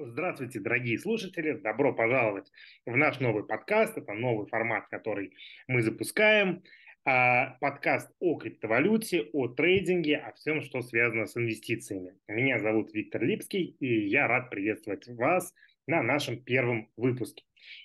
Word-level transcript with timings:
Здравствуйте, 0.00 0.60
дорогие 0.60 0.96
слушатели! 0.96 1.54
Добро 1.54 1.92
пожаловать 1.92 2.52
в 2.86 2.96
наш 2.96 3.18
новый 3.18 3.44
подкаст. 3.44 3.98
Это 3.98 4.12
новый 4.12 4.46
формат, 4.46 4.86
который 4.86 5.34
мы 5.66 5.82
запускаем. 5.82 6.62
А, 7.04 7.56
подкаст 7.60 8.08
о 8.20 8.38
криптовалюте, 8.38 9.28
о 9.32 9.48
трейдинге, 9.48 10.18
о 10.18 10.30
всем, 10.34 10.62
что 10.62 10.82
связано 10.82 11.26
с 11.26 11.36
инвестициями. 11.36 12.16
Меня 12.28 12.60
зовут 12.60 12.94
Виктор 12.94 13.24
Липский, 13.24 13.76
и 13.80 14.06
я 14.06 14.28
рад 14.28 14.50
приветствовать 14.50 15.08
вас 15.08 15.52
на 15.88 16.00
нашем 16.00 16.40
первом 16.44 16.88
выпуске. 16.96 17.42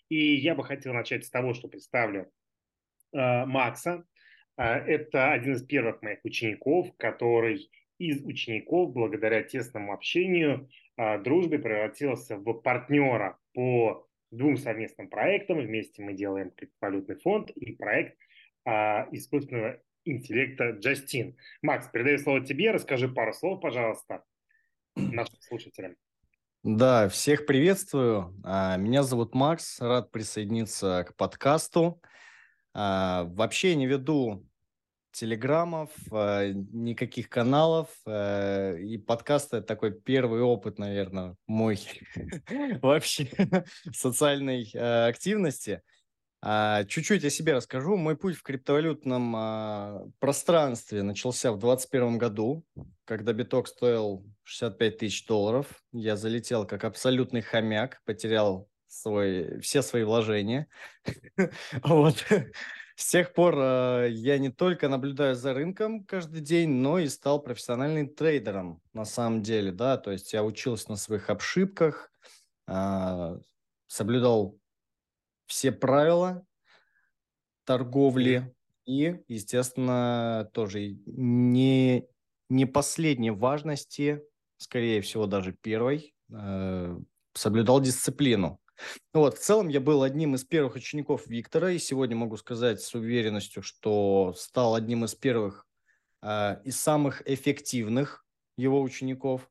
И 0.07 0.36
я 0.36 0.54
бы 0.54 0.64
хотел 0.64 0.93
начать 0.93 1.25
с 1.25 1.32
того, 1.32 1.55
что 1.55 1.68
представлю 1.68 2.32
э, 3.11 3.45
Макса. 3.48 4.05
Э, 4.55 4.66
это 4.66 5.32
один 5.32 5.54
из 5.54 5.64
первых 5.64 6.04
моих 6.04 6.20
учеников, 6.23 6.95
который 6.98 7.71
из 7.98 8.23
учеников, 8.23 8.94
благодаря 8.94 9.44
тесному 9.44 9.94
общению, 9.94 10.70
а, 10.98 11.17
дружбе 11.17 11.59
превратился 11.59 12.38
в 12.38 12.54
партнера 12.54 13.40
по 13.54 14.08
двум 14.31 14.58
совместным 14.58 15.09
проектам. 15.09 15.59
Вместе 15.59 16.02
мы 16.02 16.14
делаем 16.14 16.52
криптовалютный 16.52 17.16
фонд 17.16 17.52
и 17.52 17.73
проект 17.73 18.17
а, 18.66 19.08
искусственного 19.12 19.80
интеллекта 20.05 20.72
Джастин. 20.72 21.38
Макс, 21.62 21.88
передаю 21.88 22.17
слово 22.17 22.41
тебе. 22.45 22.72
Расскажи 22.72 23.08
пару 23.08 23.34
слов, 23.34 23.62
пожалуйста, 23.62 24.23
нашим 24.95 25.39
слушателям. 25.41 25.95
Да, 26.64 27.09
всех 27.09 27.45
приветствую. 27.45 28.39
А, 28.44 28.78
меня 28.78 29.03
зовут 29.03 29.34
Макс, 29.36 29.80
рад 29.80 30.12
присоединиться 30.12 31.05
к 31.08 31.16
подкасту. 31.16 32.02
Вообще 32.73 33.75
не 33.75 33.86
веду 33.86 34.48
телеграммов, 35.13 35.91
э, 36.12 36.52
никаких 36.72 37.30
каналов. 37.30 37.88
Э, 38.05 38.77
и 38.80 38.98
подкаст– 38.98 39.48
это 39.53 39.66
такой 39.66 39.91
первый 39.91 40.41
опыт, 40.41 40.80
наверное, 40.80 41.38
мой 41.48 41.80
вообще 42.81 43.30
социальной 43.94 44.69
э, 44.73 45.08
активности. 45.08 45.81
А, 46.45 46.84
чуть-чуть 46.84 47.23
о 47.23 47.30
себе 47.30 47.53
расскажу. 47.53 47.95
Мой 47.95 48.17
путь 48.17 48.36
в 48.36 48.44
криптовалютном 48.44 49.34
а, 49.34 50.06
пространстве 50.19 51.02
начался 51.02 51.53
в 51.53 51.59
2021 51.59 52.17
году, 52.17 52.66
когда 53.06 53.31
биток 53.31 53.69
стоил 53.69 54.25
65 54.44 54.97
тысяч 54.97 55.25
долларов. 55.25 55.81
Я 55.94 56.17
залетел 56.17 56.67
как 56.67 56.84
абсолютный 56.84 57.41
хомяк, 57.41 58.02
потерял 58.03 58.67
свой, 58.88 59.61
все 59.61 59.81
свои 59.81 60.03
вложения. 60.03 60.67
вот. 61.84 62.25
С 63.04 63.09
тех 63.09 63.34
пор 63.34 63.56
э, 63.58 64.12
я 64.12 64.38
не 64.38 64.50
только 64.50 64.88
наблюдаю 64.88 65.36
за 65.36 65.54
рынком 65.54 66.06
каждый 66.06 66.40
день, 66.40 66.70
но 66.70 67.00
и 67.00 67.09
стал 67.09 67.44
профессиональным 67.44 68.08
трейдером 68.08 68.82
на 68.94 69.04
самом 69.04 69.44
деле, 69.44 69.73
да, 69.73 69.98
то 69.98 70.09
есть 70.09 70.32
я 70.32 70.42
учился 70.42 70.90
на 70.90 70.96
своих 70.96 71.30
ошибках, 71.30 72.09
э, 72.70 73.38
соблюдал 73.88 74.58
все 75.48 75.74
правила 75.74 76.46
торговли 77.66 78.56
и, 78.86 79.22
естественно, 79.28 80.50
тоже 80.54 80.96
не, 81.06 82.08
не 82.48 82.66
последней 82.66 83.31
важности, 83.31 84.24
скорее 84.56 85.02
всего, 85.02 85.28
даже 85.28 85.52
первой, 85.52 86.16
э, 86.31 86.98
соблюдал 87.34 87.81
дисциплину. 87.81 88.62
Вот, 89.13 89.38
в 89.38 89.41
целом 89.41 89.67
я 89.67 89.79
был 89.79 90.03
одним 90.03 90.35
из 90.35 90.43
первых 90.43 90.75
учеников 90.75 91.27
Виктора, 91.27 91.71
и 91.71 91.79
сегодня 91.79 92.16
могу 92.16 92.38
сказать 92.38 92.81
с 92.81 92.93
уверенностью, 92.93 93.61
что 93.63 94.33
стал 94.38 94.75
одним 94.75 95.05
из 95.05 95.16
первых 95.16 95.66
э, 96.21 96.57
и 96.63 96.71
самых 96.71 97.21
эффективных 97.27 98.25
его 98.57 98.81
учеников. 98.81 99.49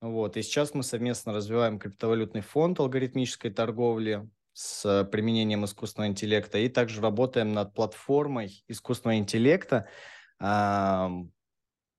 Вот, 0.00 0.36
и 0.36 0.42
сейчас 0.42 0.74
мы 0.74 0.82
совместно 0.82 1.32
развиваем 1.32 1.78
криптовалютный 1.78 2.42
фонд 2.42 2.80
алгоритмической 2.80 3.50
торговли 3.50 4.28
с 4.52 5.04
применением 5.12 5.64
искусственного 5.64 6.10
интеллекта, 6.10 6.58
и 6.58 6.68
также 6.68 7.00
работаем 7.00 7.52
над 7.52 7.74
платформой 7.74 8.64
искусственного 8.68 9.18
интеллекта, 9.18 9.88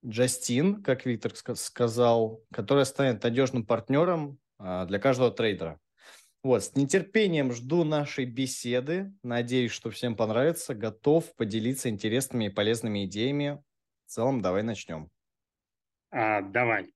Джастин, 0.05 0.83
как 0.83 1.05
Виктор 1.05 1.33
сказал, 1.55 2.43
которая 2.51 2.85
станет 2.85 3.23
надежным 3.23 3.65
партнером 3.65 4.39
а, 4.57 4.85
для 4.85 4.99
каждого 4.99 5.31
трейдера. 5.31 5.79
Вот, 6.43 6.63
с 6.63 6.75
нетерпением 6.75 7.51
жду 7.51 7.83
нашей 7.83 8.25
беседы. 8.25 9.11
Надеюсь, 9.23 9.71
что 9.71 9.89
всем 9.89 10.15
понравится. 10.15 10.75
Готов 10.75 11.35
поделиться 11.35 11.89
интересными 11.89 12.45
и 12.45 12.49
полезными 12.49 13.05
идеями. 13.05 13.61
В 14.05 14.11
целом, 14.11 14.41
давай 14.41 14.63
начнем. 14.63 15.09
А, 16.11 16.41
давай. 16.41 16.93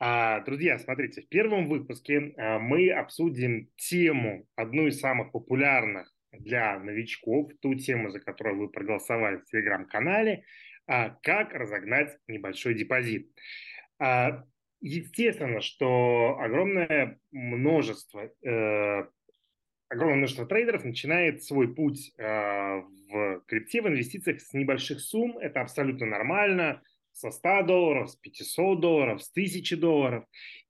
А, 0.00 0.40
друзья, 0.40 0.78
смотрите, 0.78 1.22
в 1.22 1.28
первом 1.28 1.68
выпуске 1.68 2.34
а, 2.36 2.58
мы 2.58 2.90
обсудим 2.90 3.68
тему, 3.76 4.48
одну 4.56 4.88
из 4.88 4.98
самых 4.98 5.30
популярных 5.30 6.12
для 6.32 6.78
новичков, 6.80 7.52
ту 7.60 7.74
тему, 7.74 8.10
за 8.10 8.18
которую 8.18 8.58
вы 8.58 8.68
проголосовали 8.68 9.36
в 9.36 9.44
телеграм-канале, 9.44 10.44
а, 10.88 11.10
как 11.22 11.52
разогнать 11.52 12.18
небольшой 12.26 12.74
депозит. 12.74 13.30
А, 14.00 14.44
естественно, 14.82 15.60
что 15.60 16.36
огромное 16.38 17.18
множество, 17.30 18.30
э, 18.44 19.06
огромное 19.88 20.16
множество 20.16 20.44
трейдеров 20.44 20.84
начинает 20.84 21.42
свой 21.42 21.72
путь 21.72 22.12
э, 22.18 22.24
в 22.24 23.42
крипте, 23.46 23.80
в 23.80 23.88
инвестициях 23.88 24.40
с 24.40 24.52
небольших 24.52 25.00
сумм. 25.00 25.38
Это 25.38 25.60
абсолютно 25.60 26.06
нормально. 26.06 26.82
Со 27.12 27.30
100 27.30 27.62
долларов, 27.62 28.10
с 28.10 28.16
500 28.16 28.80
долларов, 28.80 29.22
с 29.22 29.30
1000 29.30 29.76
долларов. 29.76 30.24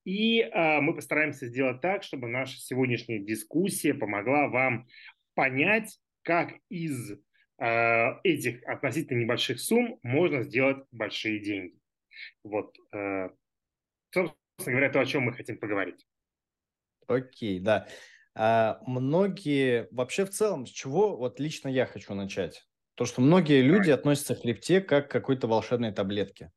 И 0.04 0.40
э, 0.40 0.80
мы 0.80 0.94
постараемся 0.94 1.46
сделать 1.46 1.80
так, 1.80 2.02
чтобы 2.02 2.28
наша 2.28 2.58
сегодняшняя 2.58 3.20
дискуссия 3.20 3.94
помогла 3.94 4.48
вам 4.48 4.86
понять, 5.34 5.98
как 6.22 6.54
из 6.68 7.12
э, 7.12 8.06
этих 8.24 8.62
относительно 8.64 9.20
небольших 9.20 9.60
сумм 9.60 9.98
можно 10.02 10.42
сделать 10.42 10.84
большие 10.90 11.38
деньги. 11.38 11.78
Вот. 12.42 12.76
Э, 12.92 13.30
собственно 14.12 14.36
говоря, 14.66 14.90
то, 14.90 15.00
о 15.00 15.06
чем 15.06 15.22
мы 15.22 15.32
хотим 15.32 15.58
поговорить. 15.58 16.06
Окей, 17.06 17.60
да. 17.60 17.88
А 18.34 18.80
многие, 18.86 19.88
вообще 19.90 20.24
в 20.24 20.30
целом, 20.30 20.66
с 20.66 20.70
чего 20.70 21.16
вот 21.16 21.40
лично 21.40 21.68
я 21.68 21.86
хочу 21.86 22.14
начать? 22.14 22.64
То, 22.94 23.04
что 23.04 23.20
многие 23.20 23.62
люди 23.62 23.90
относятся 23.90 24.34
к 24.34 24.42
крипте 24.42 24.80
как 24.80 25.08
к 25.08 25.10
какой-то 25.10 25.46
волшебной 25.46 25.92
таблетке. 25.92 26.50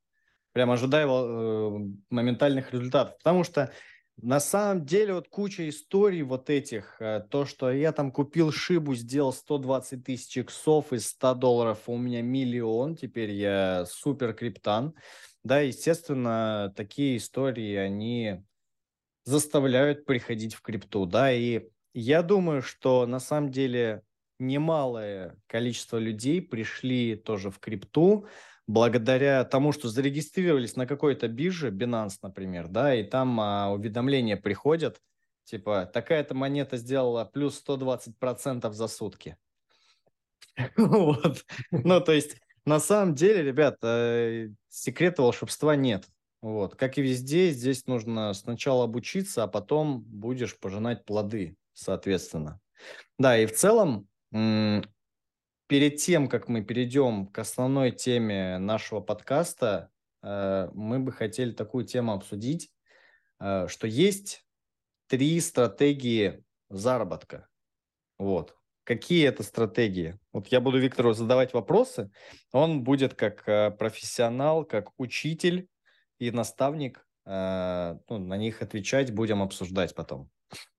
Прям 0.53 0.71
ожидая 0.71 1.05
э, 1.05 1.69
моментальных 2.09 2.71
результатов. 2.71 3.17
Потому 3.17 3.43
что 3.43 3.73
на 4.21 4.39
самом 4.39 4.85
деле 4.85 5.13
вот 5.13 5.27
куча 5.27 5.67
историй 5.67 6.21
вот 6.21 6.49
этих, 6.49 6.95
э, 7.01 7.21
то, 7.29 7.45
что 7.45 7.71
я 7.71 7.91
там 7.91 8.11
купил 8.11 8.51
шибу, 8.51 8.95
сделал 8.95 9.33
120 9.33 10.03
тысяч 10.03 10.37
иксов 10.37 10.93
из 10.93 11.07
100 11.07 11.35
долларов, 11.35 11.79
у 11.87 11.97
меня 11.97 12.21
миллион, 12.21 12.95
теперь 12.95 13.31
я 13.31 13.85
супер 13.85 14.33
криптан. 14.33 14.93
Да, 15.45 15.59
естественно, 15.59 16.73
такие 16.75 17.17
истории, 17.17 17.75
они 17.75 18.43
заставляют 19.25 20.05
приходить 20.05 20.55
в 20.55 20.61
крипту, 20.63 21.05
да, 21.05 21.31
и 21.31 21.69
я 21.93 22.23
думаю, 22.23 22.63
что 22.63 23.05
на 23.05 23.19
самом 23.19 23.51
деле 23.51 24.01
немалое 24.39 25.37
количество 25.45 25.97
людей 25.97 26.41
пришли 26.41 27.15
тоже 27.15 27.51
в 27.51 27.59
крипту 27.59 28.27
благодаря 28.65 29.43
тому, 29.43 29.71
что 29.71 29.87
зарегистрировались 29.87 30.75
на 30.75 30.87
какой-то 30.87 31.27
бирже, 31.27 31.69
Binance, 31.69 32.17
например, 32.23 32.67
да, 32.67 32.95
и 32.95 33.03
там 33.03 33.39
а, 33.39 33.71
уведомления 33.71 34.37
приходят, 34.37 34.99
типа, 35.43 35.85
такая-то 35.85 36.33
монета 36.33 36.77
сделала 36.77 37.23
плюс 37.23 37.63
120% 37.63 38.73
за 38.73 38.87
сутки. 38.87 39.37
Вот. 40.77 41.45
Ну, 41.71 42.01
то 42.01 42.13
есть 42.13 42.37
на 42.65 42.79
самом 42.79 43.15
деле, 43.15 43.43
ребят, 43.43 43.77
э, 43.83 44.49
секрета 44.69 45.21
волшебства 45.21 45.75
нет. 45.75 46.07
Вот. 46.41 46.75
Как 46.75 46.97
и 46.97 47.01
везде, 47.01 47.51
здесь 47.51 47.87
нужно 47.87 48.33
сначала 48.33 48.83
обучиться, 48.83 49.43
а 49.43 49.47
потом 49.47 50.01
будешь 50.01 50.57
пожинать 50.59 51.05
плоды, 51.05 51.57
соответственно. 51.73 52.59
Да, 53.17 53.37
и 53.37 53.45
в 53.45 53.53
целом, 53.53 54.07
перед 55.67 55.97
тем, 55.97 56.27
как 56.27 56.47
мы 56.47 56.63
перейдем 56.63 57.27
к 57.27 57.39
основной 57.39 57.91
теме 57.91 58.57
нашего 58.57 58.99
подкаста, 58.99 59.89
э, 60.21 60.69
мы 60.73 60.99
бы 60.99 61.11
хотели 61.11 61.51
такую 61.51 61.85
тему 61.85 62.13
обсудить, 62.13 62.71
э, 63.39 63.67
что 63.67 63.87
есть 63.87 64.45
три 65.07 65.39
стратегии 65.39 66.43
заработка. 66.69 67.47
Вот. 68.17 68.55
Какие 68.85 69.27
это 69.27 69.41
стратегии? 69.41 70.19
Вот 70.31 70.47
я 70.49 70.61
буду 70.61 70.77
Виктору 70.77 71.13
задавать 71.13 71.53
вопросы, 71.53 72.11
он 72.51 72.83
будет 72.83 73.15
как 73.15 73.43
э, 73.49 73.71
профессионал, 73.71 74.63
как 74.63 74.91
учитель 74.97 75.67
и 76.19 76.29
наставник 76.29 77.03
э, 77.25 77.97
ну, 78.07 78.19
на 78.19 78.37
них 78.37 78.61
отвечать, 78.61 79.11
будем 79.11 79.41
обсуждать 79.41 79.95
потом. 79.95 80.29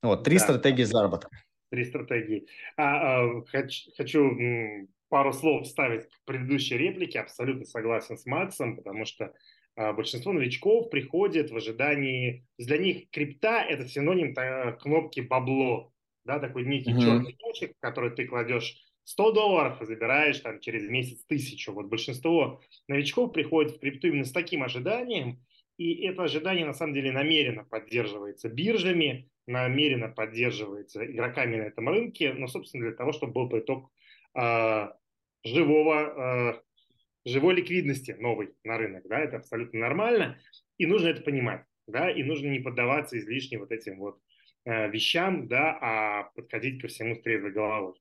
Вот, 0.03 0.23
три 0.23 0.39
да, 0.39 0.45
стратегии 0.45 0.85
да. 0.85 0.91
заработка. 0.91 1.31
Три 1.71 1.85
стратегии. 1.85 2.47
А, 2.77 3.23
а, 3.23 3.45
хочу, 3.47 3.91
хочу 3.97 4.89
пару 5.09 5.33
слов 5.33 5.65
вставить 5.65 6.07
к 6.07 6.25
предыдущей 6.25 6.79
реплике. 6.79 7.19
Абсолютно 7.19 7.65
согласен 7.65 8.17
с 8.17 8.25
Максом, 8.25 8.77
потому 8.77 9.05
что 9.05 9.33
а, 9.75 9.93
большинство 9.93 10.33
новичков 10.33 10.91
приходят 10.91 11.51
в 11.51 11.57
ожидании, 11.57 12.47
для 12.57 12.79
них 12.79 13.11
крипта– 13.11 13.63
это 13.69 13.89
синоним 13.89 14.33
кнопки 14.79 15.21
бабло, 15.21 15.93
да, 16.27 16.39
такой 16.39 16.65
некий 16.65 16.93
mm-hmm. 16.93 17.01
черный 17.01 17.37
в 17.39 17.81
который 17.81 18.11
ты 18.11 18.27
кладешь 18.27 18.77
100 19.05 19.33
долларов 19.33 19.81
и 19.81 19.87
забираешь 19.87 20.41
там 20.41 20.61
через 20.61 20.89
месяц 20.89 21.25
тысячу. 21.25 21.73
Вот 21.73 21.87
большинство 21.87 22.61
новичков 22.89 23.33
приходит 23.33 23.77
в 23.77 23.81
крипту 23.81 24.09
именно 24.09 24.25
с 24.25 24.33
таким 24.33 24.63
ожиданием, 24.63 25.41
и 25.79 26.05
это 26.07 26.25
ожидание 26.25 26.67
на 26.67 26.75
самом 26.75 26.95
деле 26.95 27.13
намеренно 27.13 27.65
поддерживается 27.65 28.49
биржами, 28.49 29.31
намеренно 29.47 30.09
поддерживается 30.09 31.05
игроками 31.07 31.57
на 31.57 31.63
этом 31.63 31.89
рынке, 31.89 32.33
но, 32.33 32.49
собственно, 32.49 32.87
для 32.87 32.97
того, 32.97 33.13
чтобы 33.13 33.33
был 33.33 33.59
итог 33.59 33.91
э, 34.35 34.89
живого 35.45 36.55
э, 36.55 36.61
живой 37.27 37.55
ликвидности 37.55 38.13
новой 38.19 38.55
на 38.65 38.79
рынок, 38.79 39.05
да, 39.09 39.19
это 39.19 39.37
абсолютно 39.37 39.81
нормально, 39.81 40.39
и 40.79 40.87
нужно 40.87 41.09
это 41.09 41.23
понимать, 41.23 41.65
да, 41.87 42.11
и 42.11 42.23
нужно 42.23 42.49
не 42.49 42.61
поддаваться 42.61 43.19
излишне 43.19 43.59
вот 43.59 43.73
этим 43.73 43.99
вот 43.99 44.19
вещам, 44.67 45.49
да, 45.49 45.79
а 45.81 46.23
подходить 46.35 46.83
ко 46.83 46.89
всему 46.89 47.15
с 47.15 47.23
трезвой 47.23 47.53
головой. 47.53 47.95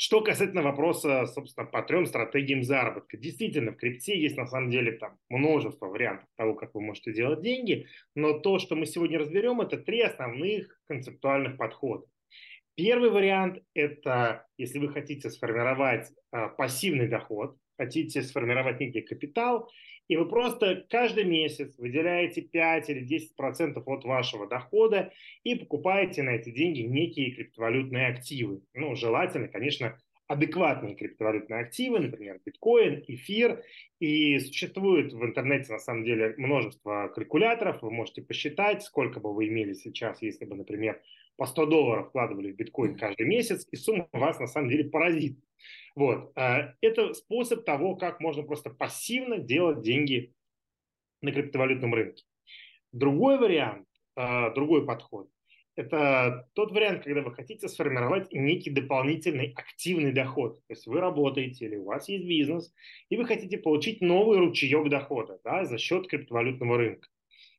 Что 0.00 0.20
касательно 0.20 0.62
вопроса, 0.62 1.26
собственно, 1.26 1.66
по 1.66 1.82
трем 1.82 2.06
стратегиям 2.06 2.62
заработка. 2.62 3.16
Действительно, 3.16 3.72
в 3.72 3.76
крипте 3.76 4.16
есть 4.16 4.36
на 4.36 4.46
самом 4.46 4.70
деле 4.70 4.92
там 4.92 5.18
множество 5.28 5.86
вариантов 5.86 6.28
того, 6.36 6.54
как 6.54 6.72
вы 6.74 6.82
можете 6.82 7.12
делать 7.12 7.42
деньги, 7.42 7.88
но 8.14 8.38
то, 8.38 8.60
что 8.60 8.76
мы 8.76 8.86
сегодня 8.86 9.18
разберем, 9.18 9.60
это 9.60 9.76
три 9.76 10.02
основных 10.02 10.80
концептуальных 10.86 11.56
подхода. 11.56 12.06
Первый 12.76 13.10
вариант– 13.10 13.60
это 13.74 14.46
если 14.56 14.78
вы 14.78 14.88
хотите 14.92 15.30
сформировать 15.30 16.12
а, 16.30 16.46
пассивный 16.46 17.08
доход, 17.08 17.56
хотите 17.76 18.22
сформировать 18.22 18.78
некий 18.78 19.00
капитал, 19.00 19.68
и 20.08 20.16
вы 20.16 20.26
просто 20.26 20.86
каждый 20.88 21.24
месяц 21.24 21.76
выделяете 21.78 22.40
5 22.40 22.90
или 22.90 23.00
10 23.00 23.36
процентов 23.36 23.86
от 23.86 24.04
вашего 24.04 24.48
дохода 24.48 25.12
и 25.44 25.54
покупаете 25.54 26.22
на 26.22 26.30
эти 26.30 26.50
деньги 26.50 26.80
некие 26.80 27.32
криптовалютные 27.32 28.08
активы. 28.08 28.62
Ну, 28.72 28.94
желательно, 28.96 29.48
конечно, 29.48 29.98
адекватные 30.26 30.94
криптовалютные 30.94 31.60
активы, 31.60 32.00
например, 32.00 32.40
биткоин, 32.44 33.04
эфир. 33.06 33.62
И 33.98 34.38
существует 34.38 35.12
в 35.12 35.22
интернете, 35.24 35.72
на 35.72 35.78
самом 35.78 36.04
деле, 36.04 36.34
множество 36.36 37.10
калькуляторов. 37.14 37.82
Вы 37.82 37.90
можете 37.90 38.22
посчитать, 38.22 38.82
сколько 38.82 39.20
бы 39.20 39.34
вы 39.34 39.48
имели 39.48 39.74
сейчас, 39.74 40.22
если 40.22 40.44
бы, 40.44 40.54
например, 40.54 41.02
по 41.38 41.46
100 41.46 41.64
долларов 41.64 42.08
вкладывали 42.08 42.52
в 42.52 42.56
биткоин 42.56 42.98
каждый 42.98 43.26
месяц, 43.26 43.66
и 43.70 43.76
сумма 43.76 44.06
вас, 44.12 44.38
на 44.38 44.46
самом 44.46 44.68
деле, 44.68 44.84
поразит. 44.84 45.38
Вот. 45.94 46.32
А, 46.36 46.74
это 46.82 47.14
способ 47.14 47.64
того, 47.64 47.96
как 47.96 48.20
можно 48.20 48.42
просто 48.42 48.68
пассивно 48.68 49.38
делать 49.38 49.80
деньги 49.80 50.34
на 51.22 51.32
криптовалютном 51.32 51.94
рынке. 51.94 52.24
Другой 52.92 53.38
вариант, 53.38 53.88
а, 54.14 54.50
другой 54.50 54.84
подход 54.84 55.30
это 55.78 56.48
тот 56.54 56.72
вариант, 56.72 57.04
когда 57.04 57.22
вы 57.22 57.32
хотите 57.32 57.68
сформировать 57.68 58.32
некий 58.32 58.68
дополнительный 58.68 59.54
активный 59.54 60.12
доход. 60.12 60.56
То 60.66 60.72
есть 60.72 60.88
вы 60.88 60.98
работаете 60.98 61.66
или 61.66 61.76
у 61.76 61.84
вас 61.84 62.08
есть 62.08 62.26
бизнес, 62.26 62.74
и 63.10 63.16
вы 63.16 63.24
хотите 63.24 63.58
получить 63.58 64.00
новый 64.00 64.38
ручеек 64.38 64.88
дохода 64.88 65.38
да, 65.44 65.64
за 65.64 65.78
счет 65.78 66.08
криптовалютного 66.08 66.78
рынка. 66.78 67.08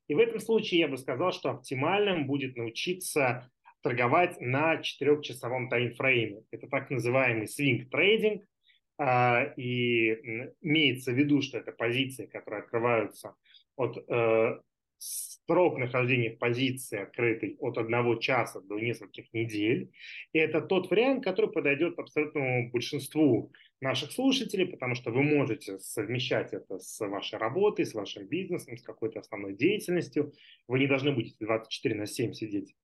И 0.10 0.16
в 0.16 0.20
этом 0.20 0.40
случае 0.42 0.82
я 0.82 0.90
бы 0.90 0.98
сказал, 0.98 1.32
что 1.32 1.52
оптимальным 1.52 2.28
будет 2.28 2.58
научиться 2.58 3.50
торговать 3.82 4.40
на 4.40 4.82
4-часовом 4.82 5.70
таймфрейме. 5.70 6.44
Это 6.52 6.68
так 6.68 6.90
называемый 6.90 7.48
swing 7.48 7.86
трейдинг. 7.90 8.44
А, 9.02 9.54
и 9.56 10.12
имеется 10.62 11.12
в 11.12 11.16
виду, 11.16 11.42
что 11.42 11.58
это 11.58 11.72
позиции, 11.72 12.26
которые 12.26 12.64
открываются 12.64 13.34
от 13.78 13.98
э, 14.10 14.60
срок 14.98 15.78
нахождения 15.78 16.32
позиции 16.32 17.00
открытой 17.00 17.56
от 17.60 17.78
одного 17.78 18.16
часа 18.16 18.60
до 18.60 18.78
нескольких 18.78 19.34
недель. 19.34 19.92
И 20.34 20.40
это 20.40 20.62
тот 20.62 20.92
вариант, 20.92 21.24
который 21.24 21.50
подойдет 21.50 21.98
абсолютному 21.98 22.70
большинству 22.72 23.52
наших 23.80 24.12
слушателей, 24.12 24.68
потому 24.68 24.96
что 24.96 25.12
вы 25.12 25.24
можете 25.24 25.80
совмещать 25.80 26.54
это 26.54 26.80
с 26.80 27.00
вашей 27.00 27.40
работой, 27.40 27.86
с 27.86 27.94
вашим 27.94 28.28
бизнесом, 28.28 28.78
с 28.78 28.84
какой-то 28.84 29.22
основной 29.22 29.56
деятельностью. 29.56 30.34
Вы 30.68 30.80
не 30.80 30.88
должны 30.88 31.14
будете 31.14 31.38
24 31.40 31.96
на 31.96 32.06
7 32.06 32.34
сидеть 32.34 32.76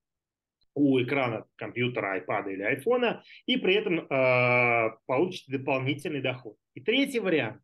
у 0.75 1.01
экрана 1.01 1.45
компьютера, 1.55 2.19
iPad 2.19 2.51
или 2.51 2.77
iPhone, 2.77 3.21
и 3.45 3.57
при 3.57 3.75
этом 3.75 3.99
э, 4.01 4.97
получите 5.05 5.57
дополнительный 5.57 6.21
доход. 6.21 6.57
И 6.75 6.81
третий 6.81 7.19
вариант 7.19 7.61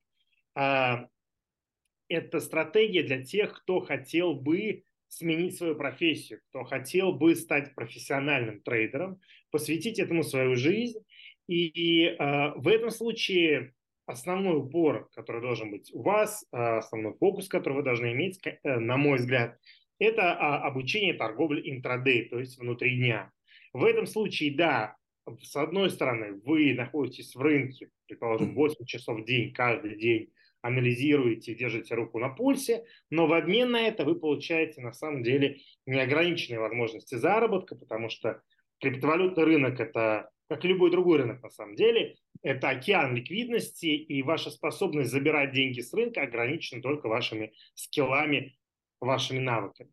э,– 0.56 1.06
это 2.08 2.40
стратегия 2.40 3.04
для 3.04 3.24
тех, 3.24 3.54
кто 3.62 3.82
хотел 3.82 4.34
бы 4.34 4.84
сменить 5.10 5.58
свою 5.58 5.76
профессию, 5.76 6.40
кто 6.50 6.64
хотел 6.64 7.12
бы 7.12 7.36
стать 7.36 7.76
профессиональным 7.76 8.62
трейдером, 8.62 9.20
посвятить 9.52 10.00
этому 10.00 10.24
свою 10.24 10.56
жизнь. 10.56 11.00
И, 11.48 11.68
и 11.68 12.06
э, 12.08 12.52
в 12.56 12.68
этом 12.70 12.92
случае 12.92 13.74
основной 14.06 14.58
упор, 14.58 15.10
который 15.14 15.42
должен 15.42 15.72
быть 15.72 15.92
у 15.94 16.02
вас, 16.02 16.46
основной 16.52 17.14
фокус, 17.18 17.48
который 17.48 17.76
вы 17.76 17.84
должны 17.84 18.14
иметь, 18.14 18.40
э, 18.46 18.80
на 18.80 18.98
мой 18.98 19.18
взгляд, 19.18 19.58
это 20.02 20.22
э, 20.22 20.36
обучение 20.68 21.14
торговли 21.14 21.70
интрадей, 21.70 22.28
то 22.28 22.40
есть 22.40 22.58
внутри 22.58 22.98
дня. 22.98 23.32
В 23.72 23.86
этом 23.86 24.08
случае, 24.08 24.56
да, 24.56 24.98
с 25.42 25.56
одной 25.56 25.92
стороны, 25.92 26.42
вы 26.44 26.74
находитесь 26.74 27.36
в 27.36 27.42
рынке, 27.42 27.90
предположим, 28.08 28.56
8 28.56 28.86
часов 28.86 29.20
в 29.22 29.26
день, 29.26 29.54
каждый 29.54 29.96
день, 29.98 30.32
анализируете, 30.64 31.54
держите 31.56 31.96
руку 31.96 32.20
на 32.20 32.30
пульсе, 32.30 32.84
но 33.10 33.28
в 33.28 33.34
обмен 33.34 33.72
на 33.72 33.82
это 33.82 34.04
вы 34.04 34.16
получаете 34.16 34.82
на 34.82 34.94
самом 34.94 35.24
деле 35.24 35.60
неограниченные 35.86 36.60
возможности 36.60 37.16
заработка, 37.16 37.76
потому 37.76 38.10
что 38.10 38.42
криптовалютный 38.80 39.44
рынок– 39.44 39.80
это, 39.80 40.30
как 40.50 40.66
и 40.66 40.68
любой 40.68 40.92
другой 40.92 41.20
рынок 41.20 41.44
на 41.44 41.50
самом 41.50 41.76
деле, 41.76 42.16
это 42.42 42.70
океан 42.70 43.16
ликвидности, 43.16 43.86
и 43.86 44.24
ваша 44.24 44.50
способность 44.50 45.12
забирать 45.12 45.52
деньги 45.52 45.82
с 45.82 45.94
рынка 45.94 46.24
ограничена 46.24 46.82
только 46.82 47.08
вашими 47.08 47.54
скиллами, 47.76 48.56
вашими 49.02 49.40
навыками. 49.40 49.92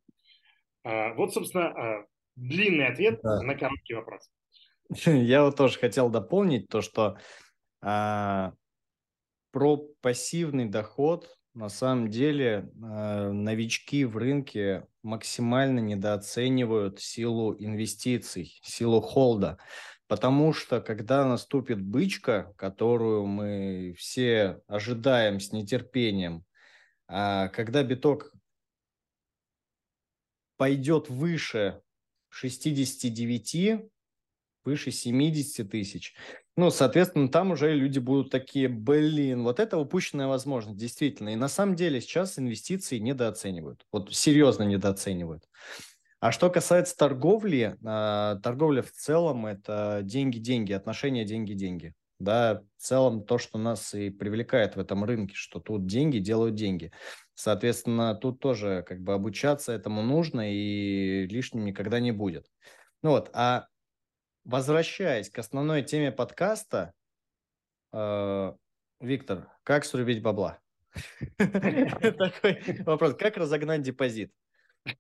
А, 0.84 1.14
вот, 1.14 1.34
собственно, 1.34 1.69
а, 1.69 2.06
длинный 2.37 2.87
ответ 2.87 3.20
да. 3.22 3.43
на 3.43 3.55
короткий 3.55 3.94
вопрос. 3.94 4.31
Я 5.05 5.44
вот 5.44 5.56
тоже 5.56 5.78
хотел 5.78 6.10
дополнить 6.10 6.69
то, 6.69 6.81
что 6.81 7.19
а, 7.81 8.52
про 9.50 9.78
пассивный 10.00 10.66
доход 10.66 11.38
на 11.55 11.69
самом 11.69 12.08
деле 12.08 12.70
э, 12.72 13.32
новички 13.32 14.05
в 14.05 14.16
рынке 14.16 14.87
максимально 15.02 15.81
недооценивают 15.81 17.00
силу 17.00 17.56
инвестиций, 17.58 18.60
силу 18.62 19.00
холда. 19.00 19.58
Потому 20.06 20.53
что 20.53 20.81
когда 20.81 21.24
наступит 21.24 21.82
бычка, 21.82 22.53
которую 22.56 23.27
мы 23.27 23.94
все 23.98 24.60
ожидаем 24.69 25.41
с 25.41 25.53
нетерпением, 25.53 26.44
а 27.08 27.48
когда 27.48 27.82
биток 27.82 28.32
пойдет 30.58 31.08
выше 31.08 31.81
69, 32.29 33.91
выше 34.65 34.91
70 34.91 35.70
тысяч, 35.70 36.15
ну, 36.58 36.70
соответственно, 36.70 37.29
там 37.29 37.53
уже 37.53 37.72
люди 37.72 38.00
будут 38.00 38.32
такие, 38.32 38.69
блин, 38.69 39.44
вот 39.44 39.60
это 39.60 39.79
упущенная 39.79 40.27
возможность, 40.27 40.77
действительно. 40.77 41.29
И 41.29 41.36
на 41.36 41.46
самом 41.46 41.77
деле 41.77 42.00
сейчас 42.00 42.36
инвестиции 42.36 42.98
недооценивают, 42.98 43.86
вот 43.93 44.12
серьезно 44.12 44.65
недооценивают. 44.65 45.44
А 46.19 46.32
что 46.32 46.50
касается 46.50 46.96
торговли, 46.96 47.77
э, 47.81 48.41
торговля 48.43 48.82
в 48.82 48.91
целом 48.91 49.46
это 49.46 50.00
деньги-деньги, 50.03 50.72
отношения 50.72 51.24
деньги-деньги. 51.24 51.94
Да, 52.19 52.65
в 52.77 52.82
целом 52.82 53.22
то, 53.22 53.38
что 53.38 53.56
нас 53.56 53.94
и 53.94 54.10
привлекает 54.10 54.74
в 54.74 54.81
этом 54.81 55.05
рынке, 55.05 55.36
что 55.36 55.60
тут 55.60 55.86
деньги 55.86 56.19
делают 56.19 56.56
деньги. 56.56 56.91
Соответственно, 57.39 58.17
тут 58.17 58.41
тоже 58.41 58.83
как 58.83 59.01
бы 59.01 59.15
обучаться 59.15 59.71
этому 59.71 60.03
нужно 60.03 60.53
и 60.53 61.25
лишним 61.29 61.67
никогда 61.67 62.01
не 62.01 62.11
будет. 62.11 62.51
Ну 63.01 63.11
вот, 63.11 63.31
а 63.33 63.69
возвращаясь 64.45 65.31
к 65.31 65.39
основной 65.39 65.83
теме 65.83 66.11
подкаста, 66.11 66.95
э, 67.93 68.53
Виктор, 68.99 69.47
как 69.63 69.85
срубить 69.85 70.21
бабла? 70.21 70.59
Такой 71.39 72.83
вопрос. 72.83 73.15
Как 73.15 73.37
разогнать 73.37 73.83
депозит? 73.83 74.33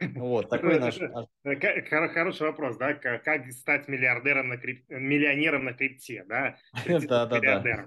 Вот, 0.00 0.48
такой 0.48 0.78
наш... 0.78 0.96
Хороший 1.42 2.46
вопрос, 2.46 2.76
да, 2.76 2.94
как 2.94 3.50
стать 3.50 3.88
миллиардером 3.88 4.50
на 4.50 4.58
крип... 4.58 4.88
миллионером 4.88 5.64
на 5.64 5.72
крипте, 5.72 6.24
да? 6.28 6.56
Да, 6.86 7.26
да, 7.26 7.40
да. 7.40 7.86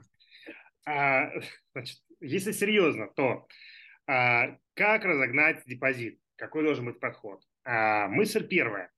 А, 0.86 1.30
значит, 1.74 2.00
если 2.20 2.52
серьезно, 2.52 3.08
то 3.16 3.48
как 4.06 5.06
разогнать 5.06 5.64
депозит? 5.66 6.20
Какой 6.36 6.64
должен 6.64 6.86
быть 6.86 7.00
подход? 7.00 7.44
А, 7.64 8.08
мысль 8.08 8.48
первая 8.48 8.92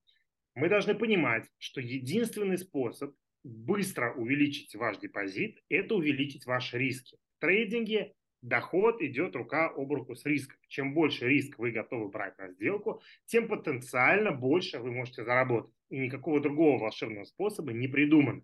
мы 0.56 0.70
должны 0.70 0.96
понимать, 0.96 1.46
что 1.58 1.82
единственный 1.82 2.58
способ 2.58 3.16
быстро 3.44 4.14
увеличить 4.14 4.76
ваш 4.76 4.98
депозит– 4.98 5.62
это 5.70 5.96
увеличить 5.96 6.46
ваши 6.46 6.78
риски. 6.78 7.18
В 7.38 7.42
трейдинге 7.42 8.14
доход 8.42 9.02
идет 9.02 9.36
рука 9.36 9.68
об 9.70 9.92
руку 9.92 10.16
с 10.16 10.26
риском. 10.26 10.58
Чем 10.68 10.94
больше 10.94 11.28
риск 11.28 11.58
вы 11.58 11.72
готовы 11.72 12.10
брать 12.10 12.38
на 12.38 12.50
сделку, 12.50 13.02
тем 13.26 13.48
потенциально 13.48 14.32
больше 14.32 14.80
вы 14.80 14.92
можете 14.92 15.24
заработать. 15.24 15.74
И 15.90 15.98
никакого 15.98 16.40
другого 16.40 16.80
волшебного 16.80 17.26
способа 17.26 17.74
не 17.74 17.88
придумано. 17.88 18.44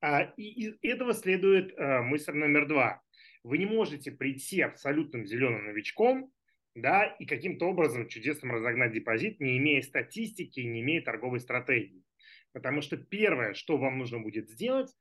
А, 0.00 0.22
и 0.36 0.66
из 0.66 0.78
этого 0.82 1.12
следует 1.12 1.76
а, 1.76 2.02
мысль 2.02 2.32
номер 2.32 2.66
два. 2.68 3.02
Вы 3.48 3.56
не 3.56 3.64
можете 3.64 4.10
прийти 4.10 4.60
абсолютным 4.60 5.24
зеленым 5.24 5.64
новичком 5.64 6.30
да, 6.74 7.06
и 7.18 7.24
каким-то 7.24 7.64
образом 7.64 8.06
чудесным 8.06 8.52
разогнать 8.52 8.92
депозит, 8.92 9.40
не 9.40 9.56
имея 9.56 9.80
статистики, 9.80 10.60
не 10.60 10.82
имея 10.82 11.00
торговой 11.00 11.40
стратегии. 11.40 12.04
Потому 12.52 12.82
что 12.82 12.98
первое, 12.98 13.54
что 13.54 13.78
вам 13.78 13.98
нужно 13.98 14.20
будет 14.20 14.50
сделать, 14.50 14.94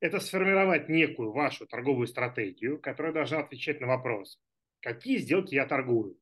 это 0.00 0.18
сформировать 0.18 0.88
некую 0.88 1.30
вашу 1.30 1.64
торговую 1.64 2.08
стратегию, 2.08 2.80
которая 2.80 3.12
должна 3.12 3.38
отвечать 3.38 3.80
на 3.80 3.86
вопрос, 3.86 4.42
какие 4.80 5.18
сделки 5.18 5.54
я 5.54 5.64
торгую, 5.64 6.18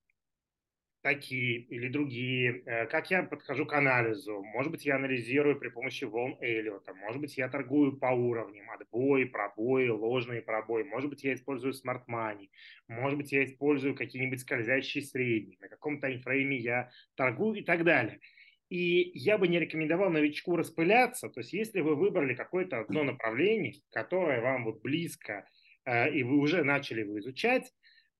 такие 1.02 1.60
или 1.60 1.88
другие, 1.88 2.62
э, 2.66 2.86
как 2.86 3.10
я 3.10 3.22
подхожу 3.22 3.66
к 3.66 3.72
анализу, 3.72 4.42
может 4.42 4.72
быть, 4.72 4.84
я 4.84 4.96
анализирую 4.96 5.58
при 5.58 5.68
помощи 5.68 6.04
волн 6.04 6.36
Эллиота, 6.40 6.94
может 6.94 7.20
быть, 7.20 7.36
я 7.36 7.48
торгую 7.48 7.98
по 7.98 8.06
уровням, 8.06 8.70
отбои, 8.70 9.24
пробои, 9.24 9.88
ложные 9.88 10.42
пробои, 10.42 10.82
может 10.82 11.10
быть, 11.10 11.24
я 11.24 11.34
использую 11.34 11.72
smart 11.72 12.02
money, 12.08 12.48
может 12.88 13.18
быть, 13.18 13.32
я 13.32 13.44
использую 13.44 13.94
какие-нибудь 13.94 14.40
скользящие 14.40 15.04
средние, 15.04 15.58
на 15.60 15.68
каком 15.68 16.00
таймфрейме 16.00 16.56
я 16.56 16.90
торгую 17.14 17.60
и 17.60 17.62
так 17.62 17.84
далее– 17.84 18.20
и 18.68 19.12
я 19.14 19.38
бы 19.38 19.48
не 19.48 19.58
рекомендовал 19.58 20.10
новичку 20.10 20.56
распыляться. 20.56 21.28
То 21.30 21.40
есть, 21.40 21.52
если 21.52 21.80
вы 21.80 21.96
выбрали 21.96 22.34
какое-то 22.34 22.80
одно 22.80 23.02
направление, 23.02 23.74
которое 23.90 24.40
вам 24.40 24.64
вот 24.64 24.82
близко, 24.82 25.48
э, 25.84 26.10
и 26.12 26.22
вы 26.22 26.36
уже 26.36 26.62
начали 26.64 27.00
его 27.00 27.18
изучать, 27.18 27.72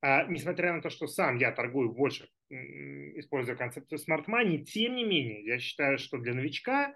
несмотря 0.03 0.73
на 0.73 0.81
то, 0.81 0.91
что 0.91 1.07
сам 1.07 1.39
я 1.39 1.53
торгую 1.53 1.93
больше, 1.93 2.29
используя 2.51 3.57
концепцию 3.57 3.99
money, 4.27 4.63
тем 4.65 4.95
не 4.97 5.05
менее, 5.05 5.45
я 5.45 5.59
считаю, 5.59 5.99
что 5.99 6.19
для 6.19 6.35
новичка 6.35 6.95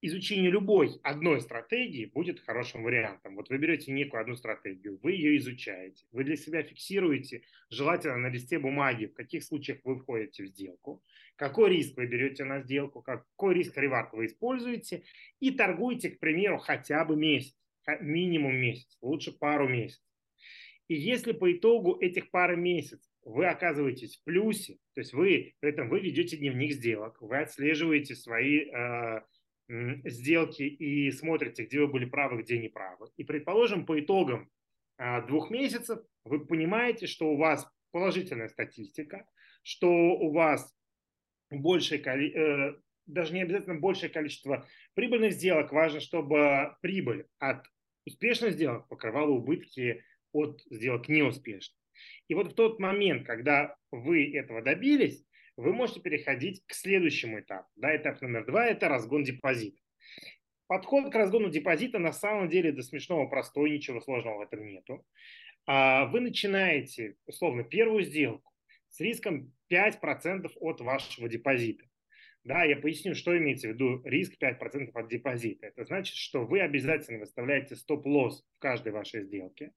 изучение 0.00 0.50
любой 0.50 1.00
одной 1.02 1.40
стратегии 1.40 2.06
будет 2.06 2.40
хорошим 2.40 2.84
вариантом. 2.84 3.34
Вот 3.34 3.48
вы 3.48 3.58
берете 3.58 3.92
некую 3.92 4.20
одну 4.20 4.36
стратегию, 4.36 4.98
вы 5.02 5.12
ее 5.12 5.36
изучаете, 5.38 6.06
вы 6.12 6.24
для 6.24 6.36
себя 6.36 6.62
фиксируете, 6.62 7.42
желательно 7.70 8.16
на 8.16 8.28
листе 8.28 8.58
бумаги, 8.58 9.06
в 9.06 9.14
каких 9.14 9.42
случаях 9.42 9.78
вы 9.84 9.98
входите 9.98 10.44
в 10.44 10.46
сделку, 10.48 11.02
какой 11.36 11.70
риск 11.76 11.96
вы 11.96 12.06
берете 12.06 12.44
на 12.44 12.60
сделку, 12.60 13.02
какой 13.02 13.54
риск 13.54 13.76
ревард 13.76 14.12
вы 14.12 14.26
используете, 14.26 15.02
и 15.40 15.50
торгуете, 15.50 16.10
к 16.10 16.20
примеру, 16.20 16.58
хотя 16.58 17.04
бы 17.04 17.16
месяц, 17.16 17.56
минимум 18.00 18.56
месяц, 18.56 18.96
лучше 19.00 19.32
пару 19.32 19.68
месяцев. 19.68 20.07
И 20.88 20.94
если 20.94 21.32
по 21.32 21.52
итогу 21.52 21.98
этих 22.00 22.30
пары 22.30 22.56
месяцев 22.56 23.12
вы 23.22 23.46
оказываетесь 23.46 24.16
в 24.16 24.24
плюсе, 24.24 24.78
то 24.94 25.00
есть 25.00 25.12
вы 25.12 25.54
при 25.60 25.70
этом 25.70 25.88
вы 25.88 26.00
ведете 26.00 26.36
дневник 26.38 26.72
сделок, 26.72 27.20
вы 27.20 27.38
отслеживаете 27.38 28.14
свои 28.14 28.70
э, 28.70 29.20
сделки 29.68 30.62
и 30.62 31.10
смотрите, 31.10 31.64
где 31.64 31.80
вы 31.80 31.88
были 31.88 32.06
правы, 32.06 32.42
где 32.42 32.58
не 32.58 32.68
правы. 32.68 33.08
И, 33.16 33.24
предположим, 33.24 33.84
по 33.84 34.00
итогам 34.00 34.50
а, 34.96 35.20
двух 35.22 35.50
месяцев 35.50 36.00
вы 36.24 36.44
понимаете, 36.44 37.06
что 37.06 37.30
у 37.30 37.36
вас 37.36 37.70
положительная 37.92 38.48
статистика, 38.48 39.26
что 39.62 39.90
у 39.90 40.32
вас 40.32 40.74
большее 41.50 42.00
э, 42.00 42.80
даже 43.06 43.34
не 43.34 43.42
обязательно 43.42 43.78
большее 43.78 44.10
количество 44.10 44.66
прибыльных 44.94 45.32
сделок, 45.32 45.72
важно, 45.72 46.00
чтобы 46.00 46.76
прибыль 46.80 47.26
от 47.38 47.66
успешных 48.06 48.52
сделок 48.52 48.88
покрывала 48.88 49.30
убытки 49.30 50.02
от 50.38 50.62
сделок 50.70 51.08
неуспешных. 51.08 51.76
И 52.28 52.34
вот 52.34 52.52
в 52.52 52.54
тот 52.54 52.78
момент, 52.78 53.26
когда 53.26 53.76
вы 53.90 54.30
этого 54.32 54.62
добились, 54.62 55.24
вы 55.56 55.72
можете 55.72 56.00
переходить 56.00 56.62
к 56.66 56.72
следующему 56.72 57.40
этапу. 57.40 57.68
Да, 57.76 57.96
этап 57.96 58.20
номер 58.20 58.46
два– 58.46 58.66
это 58.68 58.88
разгон 58.88 59.24
депозита. 59.24 59.80
Подход 60.68 61.10
к 61.10 61.14
разгону 61.14 61.50
депозита 61.50 61.98
на 61.98 62.12
самом 62.12 62.48
деле 62.48 62.72
до 62.72 62.82
смешного 62.82 63.26
простой, 63.26 63.70
ничего 63.70 64.00
сложного 64.00 64.38
в 64.38 64.40
этом 64.42 64.66
нету. 64.66 65.04
А, 65.66 66.06
вы 66.06 66.20
начинаете, 66.20 67.16
условно, 67.26 67.64
первую 67.64 68.02
сделку 68.02 68.52
с 68.90 69.00
риском 69.00 69.52
5% 69.70 70.50
от 70.60 70.80
вашего 70.80 71.28
депозита. 71.28 71.84
Да, 72.44 72.64
я 72.64 72.76
поясню, 72.76 73.14
что 73.14 73.36
имеется 73.36 73.68
в 73.68 73.72
виду 73.72 74.00
риск 74.04 74.34
5% 74.40 74.90
от 74.94 75.08
депозита. 75.08 75.66
Это 75.66 75.84
значит, 75.84 76.16
что 76.16 76.46
вы 76.46 76.60
обязательно 76.60 77.18
выставляете 77.18 77.74
стоп-лосс 77.74 78.44
в 78.56 78.58
каждой 78.58 78.92
вашей 78.92 79.22
сделке. 79.22 79.72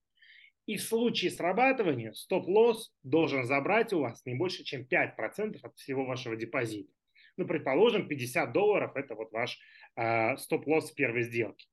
И 0.66 0.76
в 0.76 0.82
случае 0.82 1.30
срабатывания 1.30 2.12
стоп-лосс 2.12 2.92
должен 3.02 3.44
забрать 3.44 3.92
у 3.92 4.00
вас 4.00 4.24
не 4.24 4.34
больше, 4.34 4.62
чем 4.64 4.82
5% 4.82 5.58
от 5.62 5.76
всего 5.76 6.04
вашего 6.04 6.36
депозита. 6.36 6.92
Ну, 7.36 7.46
предположим, 7.46 8.08
50 8.08 8.52
долларов– 8.52 8.92
это 8.94 9.14
вот 9.14 9.32
ваш 9.32 9.58
э, 9.96 10.36
стоп-лосс 10.36 10.92
первой 10.92 11.22
сделки. 11.22 11.66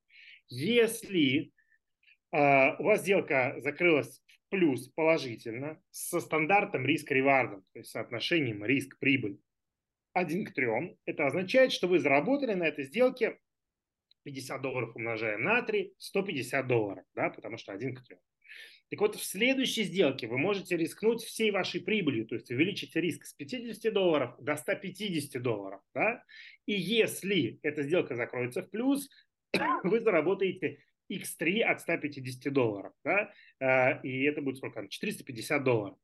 Если 0.48 1.52
э, 2.32 2.76
у 2.78 2.82
вас 2.82 3.02
сделка 3.02 3.56
закрылась 3.58 4.20
в 4.26 4.50
плюс 4.50 4.88
положительно 4.88 5.80
со 5.90 6.20
стандартом 6.20 6.84
риск-ревардом, 6.84 7.62
то 7.72 7.78
есть 7.78 7.90
соотношением 7.90 8.64
риск-прибыль 8.64 9.38
1 10.14 10.46
к 10.46 10.54
3, 10.54 10.98
это 11.04 11.26
означает, 11.26 11.72
что 11.72 11.86
вы 11.86 12.00
заработали 12.00 12.54
на 12.54 12.64
этой 12.64 12.84
сделке 12.84 13.38
50 14.24 14.60
долларов 14.60 14.96
умножаем 14.96 15.42
на 15.42 15.62
3, 15.62 15.94
150 15.98 16.66
долларов, 16.66 17.04
да, 17.14 17.30
потому 17.30 17.58
что 17.58 17.72
1 17.72 17.94
к 17.94 18.06
3. 18.06 18.16
Так 18.90 19.00
вот, 19.00 19.14
в 19.14 19.22
следующей 19.22 19.84
сделке 19.84 20.26
вы 20.26 20.36
можете 20.36 20.76
рискнуть 20.76 21.22
всей 21.22 21.52
вашей 21.52 21.80
прибылью, 21.80 22.26
то 22.26 22.34
есть 22.34 22.50
увеличить 22.50 22.96
риск 22.96 23.24
с 23.24 23.32
50 23.34 23.92
долларов 23.92 24.34
до 24.40 24.56
150 24.56 25.40
долларов. 25.40 25.80
Да? 25.94 26.24
И 26.66 26.72
если 26.72 27.60
эта 27.62 27.82
сделка 27.82 28.16
закроется 28.16 28.62
в 28.62 28.70
плюс, 28.70 29.08
вы 29.84 30.00
заработаете 30.00 30.82
x3 31.08 31.60
от 31.60 31.80
150 31.80 32.52
долларов. 32.52 32.92
Да? 33.04 33.32
А, 33.60 34.00
и 34.02 34.24
это 34.24 34.42
будет 34.42 34.56
сколько? 34.56 34.88
450 34.88 35.62
долларов. 35.62 35.96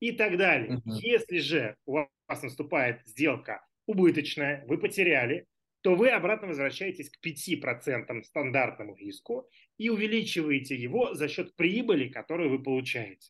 И 0.00 0.12
так 0.12 0.36
далее. 0.36 0.82
Uh-huh. 0.86 0.92
Если 1.00 1.38
же 1.38 1.76
у 1.86 2.04
вас 2.28 2.42
наступает 2.42 3.00
сделка 3.06 3.64
убыточная, 3.86 4.64
вы 4.66 4.76
потеряли, 4.76 5.46
то 5.84 5.94
вы 5.94 6.08
обратно 6.08 6.48
возвращаетесь 6.48 7.10
к 7.10 7.18
5% 7.22 8.22
стандартному 8.22 8.96
риску 8.96 9.50
и 9.76 9.90
увеличиваете 9.90 10.74
его 10.74 11.12
за 11.12 11.28
счет 11.28 11.54
прибыли, 11.56 12.08
которую 12.08 12.48
вы 12.48 12.62
получаете. 12.62 13.28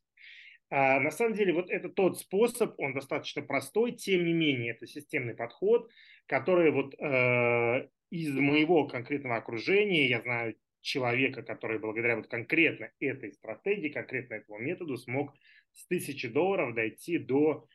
А 0.71 1.01
на 1.01 1.11
самом 1.11 1.35
деле 1.35 1.53
вот 1.53 1.69
это 1.69 1.89
тот 1.89 2.17
способ, 2.17 2.79
он 2.79 2.95
достаточно 2.95 3.43
простой, 3.43 3.91
тем 3.91 4.25
не 4.25 4.33
менее 4.33 4.71
это 4.71 4.87
системный 4.87 5.35
подход, 5.35 5.91
который 6.27 6.71
вот 6.71 6.95
э, 6.95 7.89
из 8.11 8.33
моего 8.37 8.87
конкретного 8.87 9.39
окружения, 9.39 10.09
я 10.09 10.21
знаю 10.21 10.55
человека, 10.81 11.43
который 11.43 11.81
благодаря 11.81 12.15
вот 12.15 12.29
конкретно 12.29 12.93
этой 13.01 13.33
стратегии, 13.33 13.89
конкретно 13.89 14.35
этому 14.35 14.61
методу 14.61 14.97
смог 14.97 15.35
с 15.73 15.89
тысячи 15.89 16.29
долларов 16.29 16.77
дойти 16.77 17.19
до 17.19 17.67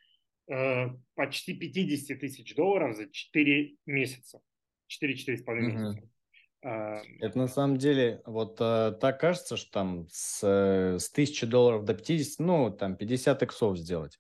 э, 0.48 0.86
почти 1.16 1.54
50 1.54 2.18
тысяч 2.18 2.56
долларов 2.56 2.96
за 2.96 3.12
4 3.12 3.76
месяца. 3.86 4.42
4-4,5 4.90 5.42
угу. 5.48 5.56
месяца. 5.56 6.10
Это 6.62 7.38
на 7.38 7.48
самом 7.48 7.78
деле 7.78 8.22
вот 8.26 8.58
э, 8.60 8.92
так 9.00 9.20
кажется, 9.20 9.56
что 9.56 9.72
там 9.72 10.08
с, 10.10 10.44
с 10.44 11.10
1000 11.10 11.48
долларов 11.48 11.86
до 11.86 11.94
50, 11.94 12.40
ну, 12.40 12.70
там 12.70 12.98
50 12.98 13.44
иксов 13.44 13.78
сделать. 13.78 14.20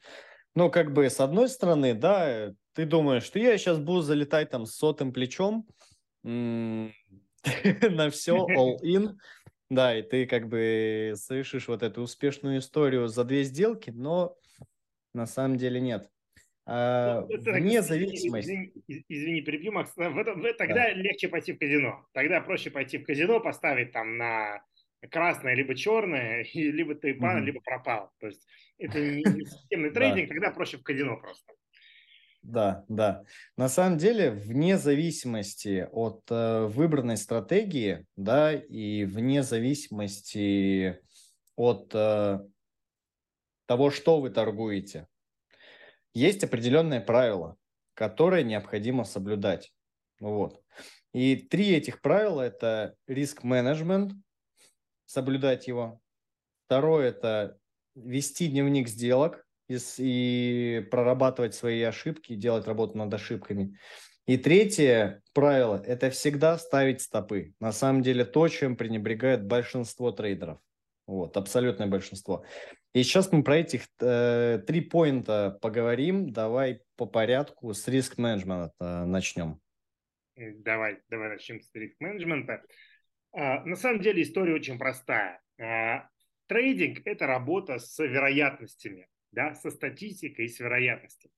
Ну, 0.55 0.71
как 0.71 0.93
бы 0.93 1.09
с 1.09 1.19
одной 1.19 1.49
стороны, 1.49 1.93
да, 1.93 2.53
ты 2.73 2.85
думаешь, 2.85 3.23
что 3.23 3.39
я 3.39 3.57
сейчас 3.57 3.77
буду 3.77 4.01
залетать 4.01 4.49
там 4.49 4.65
с 4.65 4.75
сотым 4.75 5.11
плечом 5.11 5.67
на 6.23 6.91
все, 8.09 8.47
all-in, 8.47 9.15
да, 9.69 9.97
и 9.97 10.01
ты 10.01 10.25
как 10.25 10.47
бы 10.47 11.13
совершишь 11.15 11.67
вот 11.67 11.83
эту 11.83 12.01
успешную 12.01 12.59
историю 12.59 13.09
за 13.09 13.25
две 13.25 13.43
сделки, 13.43 13.89
но 13.89 14.37
на 15.13 15.25
самом 15.25 15.57
деле 15.57 15.81
нет. 15.81 16.09
А, 16.71 17.25
ну, 17.27 17.53
вне 17.53 17.81
зависимости. 17.81 18.51
Извини, 18.87 19.03
извини, 19.09 19.41
перебью, 19.41 19.71
Макс. 19.71 19.91
В 19.95 20.17
это, 20.17 20.33
в, 20.35 20.53
тогда 20.53 20.75
да. 20.75 20.93
легче 20.93 21.27
пойти 21.27 21.53
в 21.53 21.57
казино. 21.57 22.05
Тогда 22.13 22.41
проще 22.41 22.69
пойти 22.69 22.99
в 22.99 23.05
казино, 23.05 23.39
поставить 23.39 23.91
там 23.91 24.17
на 24.17 24.61
красное 25.09 25.55
либо 25.55 25.73
черное, 25.73 26.43
и 26.53 26.71
либо 26.71 26.93
ты 26.93 27.15
пан, 27.15 27.41
mm-hmm. 27.41 27.45
либо 27.45 27.61
пропал. 27.61 28.11
То 28.19 28.27
есть 28.27 28.45
это 28.77 28.99
не 29.03 29.45
системный 29.45 29.89
трейдинг, 29.89 30.29
тогда 30.29 30.51
проще 30.51 30.77
в 30.77 30.83
казино 30.83 31.17
просто. 31.17 31.53
Да, 32.43 32.85
да. 32.87 33.23
На 33.57 33.67
самом 33.67 33.97
деле, 33.97 34.29
вне 34.29 34.77
зависимости 34.77 35.87
от 35.91 36.21
э, 36.29 36.65
выбранной 36.67 37.17
стратегии, 37.17 38.05
да, 38.15 38.53
и 38.53 39.05
вне 39.05 39.41
зависимости 39.41 40.99
от 41.55 41.91
э, 41.95 42.39
того, 43.65 43.91
что 43.91 44.21
вы 44.21 44.29
торгуете, 44.29 45.07
есть 46.13 46.43
определенные 46.43 47.01
правила, 47.01 47.57
которые 47.93 48.43
необходимо 48.43 49.03
соблюдать. 49.03 49.73
Вот. 50.19 50.61
И 51.13 51.35
три 51.35 51.75
этих 51.75 52.01
правила– 52.01 52.41
это 52.43 52.95
риск-менеджмент, 53.07 54.13
соблюдать 55.05 55.67
его. 55.67 55.99
Второе– 56.65 57.09
это 57.09 57.57
вести 57.95 58.47
дневник 58.47 58.87
сделок 58.87 59.45
и, 59.67 59.77
и 59.97 60.87
прорабатывать 60.91 61.55
свои 61.55 61.81
ошибки, 61.81 62.35
делать 62.35 62.67
работу 62.67 62.97
над 62.97 63.13
ошибками. 63.13 63.77
И 64.27 64.37
третье 64.37 65.23
правило– 65.33 65.81
это 65.87 66.11
всегда 66.11 66.59
ставить 66.59 67.01
стопы. 67.01 67.53
На 67.59 67.71
самом 67.71 68.03
деле 68.03 68.25
то, 68.25 68.47
чем 68.47 68.75
пренебрегает 68.75 69.45
большинство 69.45 70.11
трейдеров. 70.11 70.59
Вот, 71.07 71.35
абсолютное 71.37 71.87
большинство. 71.87 72.45
И 72.93 73.03
сейчас 73.03 73.31
мы 73.31 73.43
про 73.43 73.57
этих 73.57 73.87
э, 74.01 74.63
три 74.65 74.81
поинта 74.81 75.57
поговорим. 75.61 76.31
Давай 76.31 76.81
по 76.95 77.05
порядку 77.05 77.73
с 77.73 77.87
риск-менеджмента 77.87 78.73
э, 78.79 79.05
начнем. 79.05 79.59
Давай, 80.35 80.99
давай 81.09 81.29
начнем 81.29 81.61
с 81.61 81.69
риск-менеджмента. 81.73 82.63
А, 83.31 83.63
на 83.63 83.75
самом 83.75 84.01
деле 84.01 84.23
история 84.23 84.55
очень 84.55 84.79
простая. 84.79 85.39
А, 85.61 86.09
трейдинг– 86.47 87.01
это 87.05 87.27
работа 87.27 87.77
с 87.77 87.99
вероятностями, 88.03 89.07
да, 89.31 89.53
со 89.53 89.69
статистикой 89.69 90.45
и 90.45 90.49
с 90.49 90.59
вероятностями. 90.59 91.33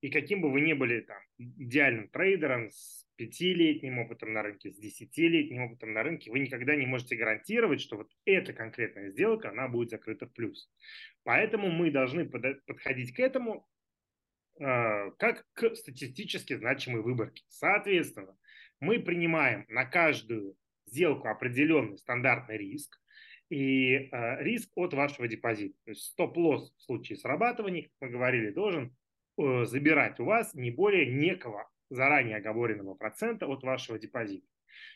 И 0.00 0.10
каким 0.10 0.40
бы 0.40 0.50
вы 0.50 0.60
ни 0.60 0.72
были 0.72 1.00
там 1.02 1.18
идеальным 1.38 2.08
трейдером 2.08 2.68
с 2.70 3.05
пятилетним 3.16 3.98
опытом 3.98 4.32
на 4.32 4.42
рынке, 4.42 4.70
с 4.70 4.78
десятилетним 4.78 5.64
опытом 5.64 5.92
на 5.92 6.02
рынке, 6.02 6.30
вы 6.30 6.38
никогда 6.38 6.76
не 6.76 6.86
можете 6.86 7.16
гарантировать, 7.16 7.80
что 7.80 7.96
вот 7.96 8.10
эта 8.24 8.52
конкретная 8.52 9.10
сделка, 9.10 9.50
она 9.50 9.68
будет 9.68 9.90
закрыта 9.90 10.26
в 10.26 10.32
плюс. 10.32 10.70
Поэтому 11.24 11.70
мы 11.70 11.90
должны 11.90 12.24
подходить 12.26 13.14
к 13.14 13.20
этому 13.20 13.66
э, 14.60 15.10
как 15.18 15.46
к 15.54 15.74
статистически 15.74 16.54
значимой 16.54 17.02
выборке. 17.02 17.44
Соответственно, 17.48 18.36
мы 18.80 19.00
принимаем 19.00 19.64
на 19.68 19.84
каждую 19.84 20.56
сделку 20.86 21.28
определенный 21.28 21.98
стандартный 21.98 22.58
риск, 22.58 23.00
и 23.48 24.08
э, 24.10 24.42
риск 24.42 24.70
от 24.74 24.92
вашего 24.92 25.28
депозита. 25.28 25.76
То 25.84 25.90
есть 25.90 26.02
стоп-лосс 26.02 26.72
в 26.76 26.82
случае 26.82 27.16
срабатывания, 27.16 27.82
как 27.82 27.92
мы 28.00 28.08
говорили, 28.08 28.50
должен 28.50 28.96
э, 29.38 29.64
забирать 29.64 30.18
у 30.20 30.24
вас 30.24 30.54
не 30.54 30.70
более 30.70 31.06
некого 31.06 31.70
заранее 31.90 32.36
оговоренного 32.36 32.94
процента 32.94 33.46
от 33.46 33.62
вашего 33.62 33.98
депозита. 33.98 34.46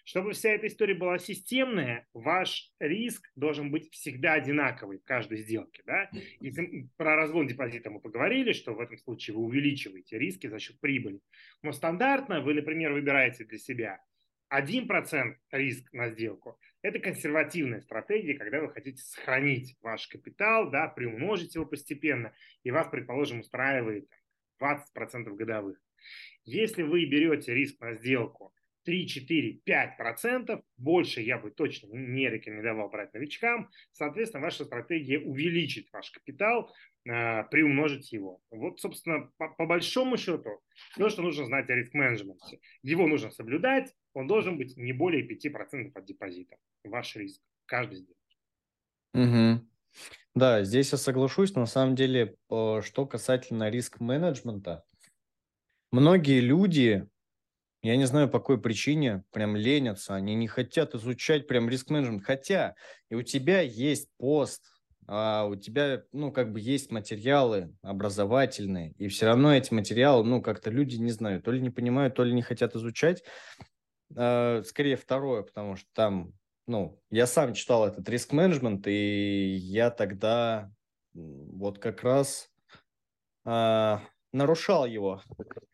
Чтобы 0.04 0.32
вся 0.32 0.50
эта 0.50 0.66
история 0.66 0.94
была 0.94 1.18
системная, 1.18 2.06
ваш 2.12 2.70
риск 2.80 3.30
должен 3.34 3.70
быть 3.70 3.90
всегда 3.92 4.34
одинаковый 4.34 4.98
в 4.98 5.04
каждой 5.04 5.38
сделке. 5.38 5.82
Да? 5.86 6.10
И 6.40 6.52
про 6.96 7.16
разгон 7.16 7.46
депозита 7.46 7.90
мы 7.90 8.00
поговорили, 8.00 8.52
что 8.52 8.74
в 8.74 8.80
этом 8.80 8.98
случае 8.98 9.36
вы 9.36 9.44
увеличиваете 9.44 10.18
риски 10.18 10.48
за 10.48 10.58
счет 10.58 10.78
прибыли. 10.80 11.20
Но 11.62 11.72
стандартно 11.72 12.40
вы, 12.42 12.54
например, 12.54 12.92
выбираете 12.92 13.44
для 13.44 13.58
себя 13.58 14.00
1% 14.52 15.36
риск 15.52 15.92
на 15.92 16.10
сделку– 16.10 16.58
это 16.82 16.98
консервативная 16.98 17.80
стратегия, 17.80 18.34
когда 18.34 18.60
вы 18.60 18.72
хотите 18.72 19.02
сохранить 19.02 19.76
ваш 19.82 20.08
капитал, 20.08 20.70
да, 20.70 20.88
приумножить 20.88 21.54
его 21.54 21.66
постепенно, 21.66 22.32
и 22.62 22.70
вас, 22.70 22.88
предположим, 22.88 23.40
устраивает 23.40 24.08
20% 24.60 25.34
годовых. 25.36 25.78
Если 26.44 26.82
вы 26.82 27.04
берете 27.06 27.54
риск 27.54 27.80
на 27.80 27.94
сделку 27.94 28.52
3, 28.84 29.06
4, 29.06 29.52
5 29.64 29.96
процентов, 29.96 30.62
больше 30.76 31.20
я 31.20 31.38
бы 31.38 31.50
точно 31.50 31.88
не 31.92 32.28
рекомендовал 32.28 32.88
брать 32.88 33.12
новичкам, 33.12 33.70
соответственно, 33.92 34.44
ваша 34.44 34.64
стратегия 34.64 35.20
увеличит 35.20 35.88
ваш 35.92 36.10
капитал, 36.10 36.72
э, 37.04 37.44
приумножить 37.50 38.12
его. 38.12 38.40
Вот, 38.50 38.80
собственно, 38.80 39.30
по, 39.36 39.48
по 39.48 39.66
большому 39.66 40.16
счету, 40.16 40.62
все, 40.92 41.08
что 41.08 41.22
нужно 41.22 41.44
знать 41.44 41.68
о 41.68 41.74
риск-менеджменте. 41.74 42.60
Его 42.82 43.06
нужно 43.06 43.30
соблюдать, 43.30 43.94
он 44.14 44.26
должен 44.26 44.56
быть 44.56 44.76
не 44.76 44.92
более 44.92 45.26
5% 45.26 45.92
от 45.94 46.04
депозита. 46.04 46.56
Ваш 46.84 47.16
риск, 47.16 47.42
каждый 47.66 47.98
сделает. 47.98 48.16
Угу. 49.12 49.66
Да, 50.34 50.62
здесь 50.62 50.92
я 50.92 50.98
соглашусь. 50.98 51.54
На 51.54 51.66
самом 51.66 51.96
деле, 51.96 52.36
что 52.48 53.06
касательно 53.06 53.68
риск-менеджмента, 53.68 54.84
многие 55.90 56.40
люди, 56.40 57.06
я 57.82 57.96
не 57.96 58.06
знаю 58.06 58.28
по 58.28 58.38
какой 58.38 58.60
причине, 58.60 59.24
прям 59.30 59.56
ленятся, 59.56 60.14
они 60.14 60.34
не 60.34 60.48
хотят 60.48 60.94
изучать 60.94 61.46
прям 61.46 61.68
риск-менеджмент. 61.68 62.24
Хотя 62.24 62.74
и 63.08 63.14
у 63.14 63.22
тебя 63.22 63.60
есть 63.60 64.08
пост, 64.18 64.62
а 65.06 65.46
у 65.46 65.56
тебя, 65.56 66.04
ну, 66.12 66.30
как 66.30 66.52
бы 66.52 66.60
есть 66.60 66.92
материалы 66.92 67.74
образовательные, 67.82 68.92
и 68.92 69.08
все 69.08 69.26
равно 69.26 69.52
эти 69.54 69.74
материалы, 69.74 70.24
ну, 70.24 70.40
как-то 70.40 70.70
люди, 70.70 70.96
не 70.96 71.10
знаю, 71.10 71.42
то 71.42 71.50
ли 71.50 71.60
не 71.60 71.70
понимают, 71.70 72.14
то 72.14 72.22
ли 72.22 72.32
не 72.32 72.42
хотят 72.42 72.76
изучать. 72.76 73.24
А, 74.16 74.62
скорее 74.62 74.96
второе, 74.96 75.42
потому 75.42 75.76
что 75.76 75.88
там, 75.94 76.32
ну, 76.66 77.00
я 77.10 77.26
сам 77.26 77.54
читал 77.54 77.88
этот 77.88 78.08
риск-менеджмент, 78.08 78.86
и 78.86 79.56
я 79.56 79.90
тогда 79.90 80.70
вот 81.12 81.78
как 81.78 82.04
раз 82.04 82.48
а, 83.44 84.02
нарушал 84.32 84.86
его, 84.86 85.22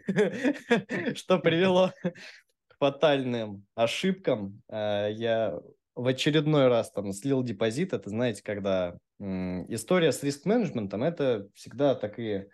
что 1.14 1.38
привело 1.38 1.92
к 2.68 2.76
фатальным 2.78 3.66
ошибкам. 3.74 4.62
А, 4.68 5.08
я 5.08 5.58
в 5.94 6.06
очередной 6.06 6.68
раз 6.68 6.90
там 6.90 7.12
слил 7.12 7.42
депозит. 7.42 7.92
Это, 7.92 8.10
знаете, 8.10 8.42
когда 8.42 8.98
история 9.18 10.12
с 10.12 10.22
риск-менеджментом, 10.22 11.02
это 11.02 11.48
всегда 11.54 11.94
такие 11.94 12.50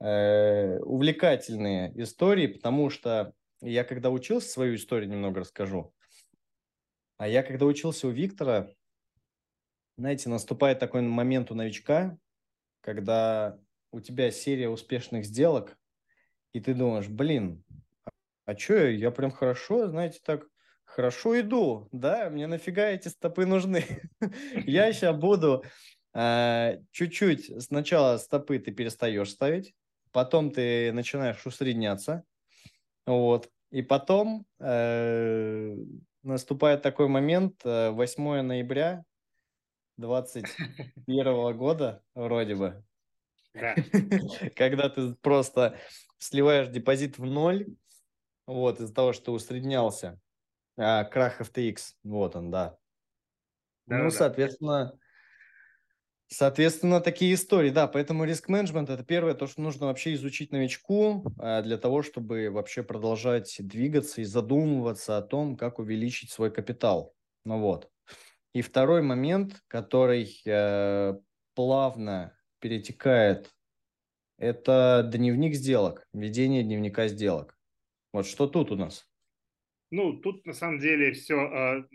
э, 0.00 0.78
увлекательные 0.78 1.92
истории, 2.02 2.46
потому 2.46 2.88
что 2.88 3.34
я 3.60 3.84
когда 3.84 4.10
учился, 4.10 4.48
свою 4.48 4.76
историю 4.76 5.10
немного 5.10 5.40
расскажу. 5.40 5.92
А 7.18 7.28
я 7.28 7.42
когда 7.42 7.66
учился 7.66 8.08
у 8.08 8.10
Виктора, 8.10 8.70
знаете, 9.98 10.30
наступает 10.30 10.78
такой 10.78 11.02
момент 11.02 11.50
у 11.50 11.54
новичка, 11.54 12.16
когда 12.80 13.58
у 13.92 14.00
тебя 14.00 14.30
серия 14.30 14.70
успешных 14.70 15.26
сделок, 15.26 15.76
и 16.52 16.60
ты 16.60 16.74
думаешь, 16.74 17.08
блин, 17.08 17.64
а 18.44 18.56
что, 18.56 18.88
я 18.88 19.10
прям 19.10 19.30
хорошо, 19.30 19.88
знаете, 19.88 20.20
так 20.24 20.46
хорошо 20.84 21.38
иду, 21.40 21.88
да, 21.92 22.30
мне 22.30 22.46
нафига 22.46 22.88
эти 22.88 23.08
стопы 23.08 23.46
нужны? 23.46 23.84
Я 24.66 24.92
сейчас 24.92 25.16
буду 25.16 25.64
а, 26.12 26.76
чуть-чуть, 26.90 27.62
сначала 27.62 28.18
стопы 28.18 28.58
ты 28.58 28.72
перестаешь 28.72 29.30
ставить, 29.30 29.74
потом 30.10 30.50
ты 30.50 30.92
начинаешь 30.92 31.46
усредняться, 31.46 32.24
вот, 33.06 33.48
и 33.70 33.82
потом 33.82 34.46
э, 34.58 35.76
наступает 36.24 36.82
такой 36.82 37.06
момент, 37.06 37.62
8 37.64 38.28
э, 38.28 38.42
ноября 38.42 39.04
2021 39.96 41.56
года, 41.56 42.02
вроде 42.14 42.56
бы, 42.56 42.84
да. 43.54 43.74
Когда 44.56 44.88
ты 44.88 45.14
просто 45.14 45.78
сливаешь 46.20 46.68
депозит 46.68 47.18
в 47.18 47.24
ноль, 47.24 47.66
вот, 48.46 48.80
из-за 48.80 48.94
того, 48.94 49.12
что 49.12 49.32
усреднялся. 49.32 50.20
А, 50.76 51.04
крах 51.04 51.40
FTX, 51.40 51.78
вот 52.04 52.36
он, 52.36 52.50
да. 52.50 52.78
да 53.86 53.98
ну, 53.98 54.04
да. 54.04 54.10
соответственно, 54.10 54.98
соответственно, 56.28 57.00
такие 57.00 57.34
истории, 57.34 57.70
да, 57.70 57.86
поэтому 57.86 58.24
риск-менеджмент– 58.24 58.88
это 58.90 59.04
первое, 59.04 59.34
то, 59.34 59.46
что 59.46 59.60
нужно 59.60 59.86
вообще 59.86 60.14
изучить 60.14 60.52
новичку 60.52 61.24
а, 61.38 61.62
для 61.62 61.76
того, 61.76 62.02
чтобы 62.02 62.50
вообще 62.50 62.82
продолжать 62.82 63.56
двигаться 63.58 64.20
и 64.20 64.24
задумываться 64.24 65.18
о 65.18 65.22
том, 65.22 65.56
как 65.56 65.78
увеличить 65.78 66.30
свой 66.30 66.50
капитал. 66.50 67.14
Ну 67.44 67.58
вот. 67.58 67.90
И 68.52 68.62
второй 68.62 69.02
момент, 69.02 69.62
который 69.68 70.40
э, 70.44 71.14
плавно 71.54 72.36
перетекает, 72.58 73.50
это 74.40 75.08
дневник 75.12 75.54
сделок, 75.54 76.08
ведение 76.14 76.62
дневника 76.62 77.08
сделок. 77.08 77.58
Вот 78.12 78.26
что 78.26 78.46
тут 78.48 78.72
у 78.72 78.76
нас? 78.76 79.06
Ну, 79.90 80.14
тут 80.14 80.46
на 80.46 80.54
самом 80.54 80.78
деле 80.78 81.12
все, 81.12 81.36
а, 81.36 81.86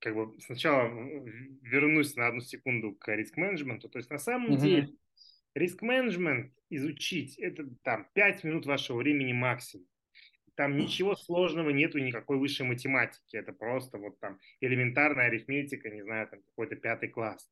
как 0.00 0.14
бы 0.16 0.38
сначала 0.40 0.88
вернусь 1.62 2.16
на 2.16 2.26
одну 2.26 2.40
секунду 2.40 2.94
к 2.94 3.14
риск-менеджменту. 3.14 3.88
То 3.88 3.98
есть 3.98 4.10
на 4.10 4.18
самом 4.18 4.52
uh-huh. 4.52 4.60
деле 4.60 4.88
риск-менеджмент 5.54 6.52
изучить 6.68 7.38
это 7.38 7.64
там 7.82 8.08
5 8.14 8.44
минут 8.44 8.66
вашего 8.66 8.98
времени 8.98 9.32
максимум. 9.32 9.86
Там 10.56 10.76
ничего 10.76 11.16
сложного 11.16 11.70
нету, 11.70 11.98
никакой 11.98 12.38
высшей 12.38 12.66
математики. 12.66 13.36
Это 13.36 13.52
просто 13.52 13.98
вот 13.98 14.18
там 14.20 14.38
элементарная 14.60 15.26
арифметика, 15.26 15.90
не 15.90 16.02
знаю, 16.02 16.28
там 16.28 16.40
какой-то 16.42 16.76
пятый 16.76 17.08
класс. 17.08 17.48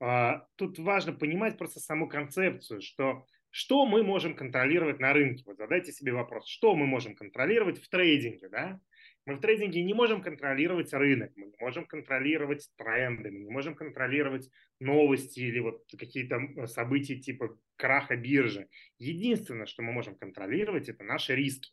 А, 0.00 0.46
тут 0.56 0.78
важно 0.78 1.12
понимать 1.12 1.58
просто 1.58 1.80
саму 1.80 2.08
концепцию, 2.08 2.82
что 2.82 3.26
что 3.52 3.86
мы 3.86 4.02
можем 4.02 4.34
контролировать 4.34 4.98
на 4.98 5.12
рынке. 5.12 5.44
Вот 5.46 5.58
задайте 5.58 5.92
себе 5.92 6.12
вопрос, 6.12 6.48
что 6.48 6.74
мы 6.74 6.86
можем 6.86 7.14
контролировать 7.14 7.80
в 7.80 7.88
трейдинге, 7.88 8.48
да? 8.48 8.80
Мы 9.24 9.36
в 9.36 9.40
трейдинге 9.40 9.84
не 9.84 9.94
можем 9.94 10.20
контролировать 10.20 10.92
рынок, 10.92 11.30
мы 11.36 11.46
не 11.46 11.56
можем 11.60 11.86
контролировать 11.86 12.68
тренды, 12.76 13.30
мы 13.30 13.38
не 13.38 13.50
можем 13.50 13.76
контролировать 13.76 14.50
новости 14.80 15.38
или 15.38 15.60
вот 15.60 15.84
какие-то 15.96 16.66
события 16.66 17.14
типа 17.14 17.56
краха 17.76 18.16
биржи. 18.16 18.68
Единственное, 18.98 19.66
что 19.66 19.82
мы 19.82 19.92
можем 19.92 20.16
контролировать, 20.16 20.88
это 20.88 21.04
наши 21.04 21.36
риски 21.36 21.70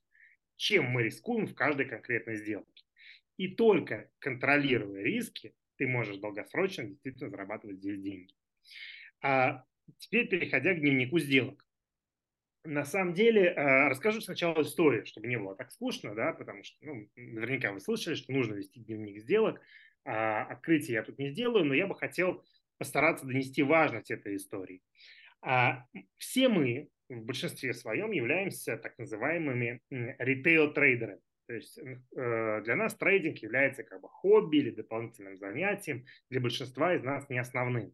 чем 0.59 0.85
мы 0.91 1.03
рискуем 1.03 1.47
в 1.47 1.55
каждой 1.55 1.85
конкретной 1.85 2.35
сделке. 2.35 2.83
И 3.37 3.47
только 3.47 4.11
контролируя 4.19 5.01
риски, 5.01 5.55
ты 5.77 5.87
можешь 5.87 6.17
долгосрочно 6.17 6.83
действительно 6.83 7.29
зарабатывать 7.29 7.77
здесь 7.77 7.99
деньги. 8.01 8.35
А 9.21 9.63
теперь 9.97 10.27
переходя 10.27 10.73
к 10.73 10.81
дневнику 10.81 11.17
сделок. 11.17 11.65
На 12.65 12.83
самом 12.83 13.13
деле, 13.13 13.45
э, 13.45 13.87
расскажу 13.87 14.21
сначала 14.21 14.61
историю, 14.61 15.05
чтобы 15.05 15.27
не 15.27 15.37
было 15.37 15.55
так 15.55 15.71
скучно, 15.71 16.13
да, 16.13 16.33
потому 16.33 16.63
что, 16.63 16.77
ну, 16.81 17.09
наверняка 17.15 17.71
вы 17.71 17.79
слышали, 17.79 18.15
что 18.15 18.33
нужно 18.33 18.55
вести 18.55 18.81
дневник 18.81 19.19
сделок. 19.19 19.61
А, 20.05 20.43
открытие 20.43 20.95
я 20.95 21.03
тут 21.03 21.19
не 21.19 21.29
сделаю, 21.29 21.65
но 21.65 21.73
я 21.73 21.87
бы 21.87 21.95
хотел 21.95 22.43
постараться 22.77 23.25
донести 23.25 23.63
важность 23.63 24.11
этой 24.11 24.35
истории. 24.35 24.81
А, 25.41 25.85
все 26.17 26.49
мы 26.49 26.89
в 27.07 27.23
большинстве 27.23 27.73
своем 27.73 28.11
являемся 28.11 28.77
так 28.77 28.97
называемыми 28.97 29.81
ритейл-трейдерами. 29.89 31.21
То 31.47 31.53
есть 31.55 31.79
э, 31.79 32.61
для 32.63 32.75
нас 32.75 32.93
трейдинг 32.93 33.39
является 33.39 33.83
как 33.83 34.01
бы 34.01 34.07
хобби 34.07 34.57
или 34.57 34.69
дополнительным 34.69 35.35
занятием, 35.35 36.05
для 36.29 36.41
большинства 36.41 36.93
из 36.93 37.01
нас 37.01 37.27
не 37.27 37.39
основным. 37.39 37.91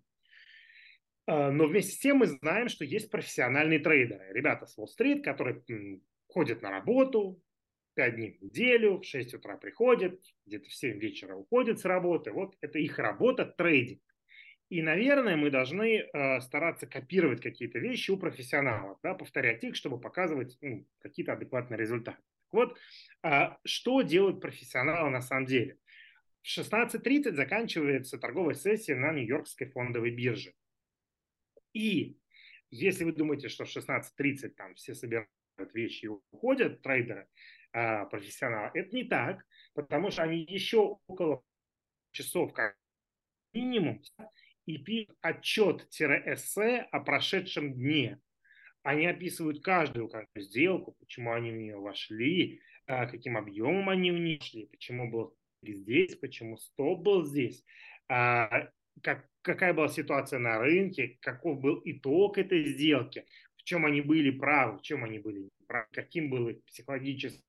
Э, 1.28 1.50
но 1.50 1.68
вместе 1.68 1.94
с 1.94 2.00
тем 2.00 2.18
мы 2.18 2.28
знаем, 2.28 2.70
что 2.70 2.86
есть 2.86 3.10
профессиональные 3.10 3.80
трейдеры. 3.80 4.32
Ребята 4.32 4.66
с 4.66 4.78
Уолл-стрит, 4.78 5.24
которые 5.24 5.62
ходят 6.28 6.62
на 6.62 6.72
работу 6.72 7.42
5 7.96 8.16
дней 8.16 8.38
в 8.38 8.42
неделю, 8.42 9.00
в 9.00 9.06
6 9.06 9.34
утра 9.36 9.58
приходят, 9.58 10.20
где-то 10.46 10.70
в 10.70 10.74
7 10.74 11.00
вечера 11.00 11.36
уходят 11.36 11.80
с 11.80 11.86
работы. 11.86 12.32
Вот 12.32 12.56
это 12.62 12.80
их 12.80 13.00
работа 13.00 13.46
трейдинг. 13.46 14.02
И, 14.70 14.82
наверное, 14.82 15.36
мы 15.36 15.52
должны 15.52 16.00
э, 16.00 16.42
стараться 16.42 16.88
копировать 16.88 17.42
какие-то 17.42 17.78
вещи 17.78 18.10
у 18.10 18.18
профессионалов, 18.18 18.98
да, 19.04 19.14
повторять 19.14 19.64
их, 19.64 19.76
чтобы 19.76 20.00
показывать 20.00 20.58
ну, 20.62 20.88
какие-то 21.00 21.34
адекватные 21.34 21.78
результаты. 21.78 22.18
Вот 22.52 22.78
а, 23.22 23.58
что 23.64 24.02
делают 24.02 24.42
профессионалы 24.42 25.10
на 25.10 25.22
самом 25.22 25.46
деле. 25.46 25.78
В 26.42 26.48
16.30 26.48 27.34
заканчивается 27.34 28.18
торговая 28.18 28.56
сессия 28.56 28.96
на 28.96 29.12
Нью-Йоркской 29.12 29.70
фондовой 29.70 30.12
бирже. 30.12 30.54
И 31.76 32.18
если 32.72 33.04
вы 33.04 33.12
думаете, 33.12 33.50
что 33.50 33.66
в 33.66 33.76
16.30 33.76 34.50
там 34.50 34.76
все 34.76 34.96
собирают 34.96 35.30
вещи 35.74 36.06
и 36.06 36.08
уходят, 36.08 36.82
трейдеры, 36.82 37.28
а, 37.74 38.06
профессионалы, 38.06 38.72
это 38.74 38.96
не 38.96 39.04
так, 39.04 39.46
потому 39.74 40.10
что 40.10 40.24
они 40.24 40.42
еще 40.42 40.98
около 41.08 41.44
часов 42.12 42.54
как 42.54 42.78
минимум 43.54 44.02
и 44.66 44.78
пишут 44.78 45.18
отчет-эссе 45.22 46.88
о 46.92 47.02
прошедшем 47.02 47.74
дне. 47.74 48.22
Они 48.82 49.06
описывают 49.06 49.62
каждую 49.62 50.10
сделку, 50.38 50.94
почему 50.94 51.34
они 51.34 51.52
в 51.52 51.56
нее 51.56 51.78
вошли, 51.78 52.62
а, 52.88 53.06
каким 53.06 53.36
объемом 53.36 53.90
они 53.90 54.12
в 54.12 54.18
нее 54.18 54.40
шли, 54.40 54.68
почему 54.68 55.12
был 55.12 55.36
здесь, 55.62 56.16
почему 56.16 56.56
стоп 56.56 57.02
был 57.02 57.26
здесь, 57.26 57.66
а, 58.08 58.70
как, 59.02 59.28
какая 59.46 59.74
была 59.74 59.88
ситуация 59.88 60.40
на 60.40 60.60
рынке, 60.60 61.18
каков 61.22 61.62
был 61.62 61.82
итог 61.86 62.38
этой 62.38 62.66
сделки, 62.66 63.26
в 63.58 63.64
чем 63.64 63.86
они 63.86 64.02
были 64.02 64.32
правы, 64.32 64.80
в 64.80 64.82
чем 64.82 65.04
они 65.04 65.20
были 65.20 65.50
неправы, 65.60 65.88
каким 65.92 66.30
было 66.30 66.54
психологическое 66.66 67.44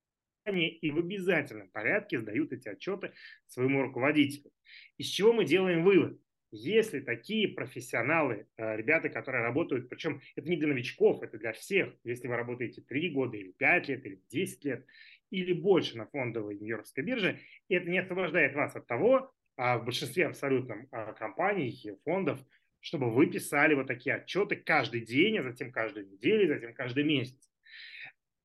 и 0.53 0.93
в 0.93 0.99
обязательном 0.99 1.69
порядке 1.71 2.21
сдают 2.21 2.53
эти 2.53 2.69
отчеты 2.69 3.13
своему 3.49 3.83
руководителю. 3.83 4.53
Из 4.97 5.07
чего 5.07 5.33
мы 5.33 5.45
делаем 5.45 5.83
вывод? 5.83 6.21
Если 6.53 7.01
такие 7.01 7.49
профессионалы, 7.49 8.47
э, 8.57 8.77
ребята, 8.77 9.09
которые 9.09 9.43
работают, 9.43 9.89
причем 9.89 10.21
это 10.37 10.49
не 10.49 10.57
для 10.57 10.69
новичков, 10.69 11.23
это 11.25 11.37
для 11.37 11.53
всех, 11.53 11.93
если 12.05 12.29
вы 12.29 12.37
работаете 12.37 12.83
3 12.83 13.11
года 13.11 13.37
или 13.37 13.51
5 13.51 13.89
лет 13.89 14.07
или 14.07 14.23
10 14.31 14.65
лет 14.65 14.87
или 15.31 15.53
больше 15.53 15.99
на 15.99 16.07
фондовой 16.07 16.55
Нью-Йоркской 16.55 17.03
бирже, 17.03 17.41
это 17.69 17.91
не 17.91 17.99
освобождает 17.99 18.55
вас 18.55 18.77
от 18.77 18.87
того, 18.87 19.35
в 19.57 19.85
большинстве 19.85 20.27
абсолютно 20.27 20.87
а, 20.91 21.13
компаний 21.15 21.69
и 21.69 21.97
фондов, 22.05 22.39
чтобы 22.81 23.11
вы 23.11 23.27
писали 23.27 23.75
вот 23.75 23.87
такие 23.87 24.17
отчеты 24.17 24.57
каждый 24.57 25.01
день, 25.01 25.39
а 25.39 25.43
затем 25.43 25.73
каждую 25.73 26.07
неделю, 26.07 26.49
затем 26.49 26.75
каждый 26.75 27.05
месяц. 27.05 27.51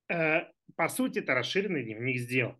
Э, 0.09 0.45
по 0.75 0.87
сути, 0.87 1.19
это 1.19 1.33
расширенный 1.33 1.83
дневник 1.83 2.17
сделок. 2.17 2.57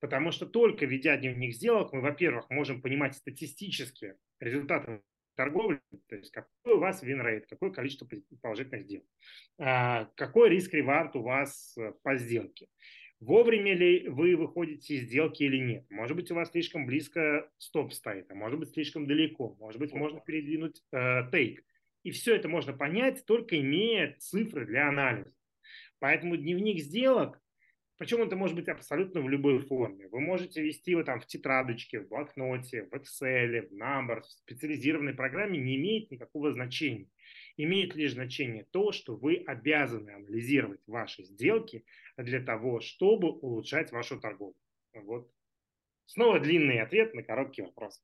Потому 0.00 0.30
что 0.30 0.46
только 0.46 0.84
ведя 0.84 1.16
дневник 1.16 1.54
сделок, 1.54 1.92
мы, 1.92 2.00
во-первых, 2.00 2.50
можем 2.50 2.82
понимать 2.82 3.14
статистически 3.14 4.14
результаты 4.40 5.02
торговли, 5.36 5.80
то 6.08 6.16
есть 6.16 6.32
какой 6.32 6.74
у 6.74 6.78
вас 6.78 7.02
вин-рейт, 7.02 7.46
какое 7.46 7.70
количество 7.70 8.08
положительных 8.42 8.84
сделок, 8.84 9.06
а, 9.58 10.06
какой 10.16 10.50
риск-ревард 10.50 11.14
у 11.16 11.22
вас 11.22 11.76
э, 11.78 11.92
по 12.02 12.16
сделке, 12.16 12.68
вовремя 13.20 13.74
ли 13.74 14.08
вы 14.08 14.36
выходите 14.36 14.96
из 14.96 15.02
сделки 15.04 15.42
или 15.42 15.58
нет. 15.58 15.86
Может 15.90 16.16
быть, 16.16 16.30
у 16.30 16.34
вас 16.34 16.50
слишком 16.50 16.86
близко 16.86 17.50
стоп 17.58 17.92
стоит, 17.92 18.30
а 18.30 18.34
может 18.34 18.58
быть, 18.58 18.70
слишком 18.70 19.06
далеко, 19.06 19.56
может 19.58 19.80
быть, 19.80 19.92
можно 19.92 20.20
передвинуть 20.20 20.82
э, 20.92 21.30
тейк. 21.30 21.64
И 22.02 22.10
все 22.10 22.36
это 22.36 22.48
можно 22.48 22.72
понять, 22.72 23.24
только 23.26 23.58
имея 23.60 24.16
цифры 24.18 24.66
для 24.66 24.88
анализа. 24.88 25.34
Поэтому 25.98 26.36
дневник 26.36 26.80
сделок 26.80 27.40
причем 27.98 28.20
это 28.20 28.36
может 28.36 28.54
быть 28.56 28.68
абсолютно 28.68 29.22
в 29.22 29.28
любой 29.28 29.58
форме. 29.58 30.08
Вы 30.08 30.20
можете 30.20 30.62
вести 30.62 30.90
его 30.90 31.02
там 31.02 31.20
в 31.20 31.26
тетрадочке, 31.26 32.00
в 32.00 32.08
блокноте, 32.08 32.82
в 32.84 32.92
Excel, 32.92 33.68
в 33.68 33.72
Numbers, 33.72 34.22
в 34.22 34.32
специализированной 34.32 35.14
программе, 35.14 35.58
не 35.58 35.76
имеет 35.76 36.10
никакого 36.10 36.52
значения. 36.52 37.08
Имеет 37.56 37.94
лишь 37.94 38.12
значение 38.12 38.66
то, 38.70 38.92
что 38.92 39.16
вы 39.16 39.42
обязаны 39.46 40.10
анализировать 40.10 40.80
ваши 40.86 41.24
сделки 41.24 41.84
для 42.16 42.42
того, 42.42 42.80
чтобы 42.80 43.30
улучшать 43.30 43.92
вашу 43.92 44.20
торговлю. 44.20 44.56
Вот. 44.92 45.30
Снова 46.06 46.38
длинный 46.38 46.80
ответ 46.80 47.14
на 47.14 47.22
короткий 47.22 47.62
вопрос. 47.62 48.02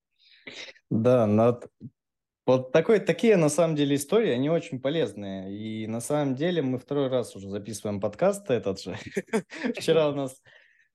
Да, 0.91 1.27
над 1.27 1.71
вот 2.45 2.73
такой, 2.73 2.99
такие, 2.99 3.37
на 3.37 3.49
самом 3.49 3.77
деле, 3.77 3.95
истории, 3.95 4.31
они 4.31 4.51
очень 4.51 4.81
полезные. 4.81 5.55
И 5.57 5.87
на 5.87 6.01
самом 6.01 6.35
деле 6.35 6.61
мы 6.61 6.79
второй 6.79 7.09
раз 7.09 7.37
уже 7.37 7.49
записываем 7.49 8.01
подкаст 8.01 8.51
этот 8.51 8.81
же. 8.81 8.97
Вчера 9.77 10.09
у 10.09 10.15
нас, 10.15 10.43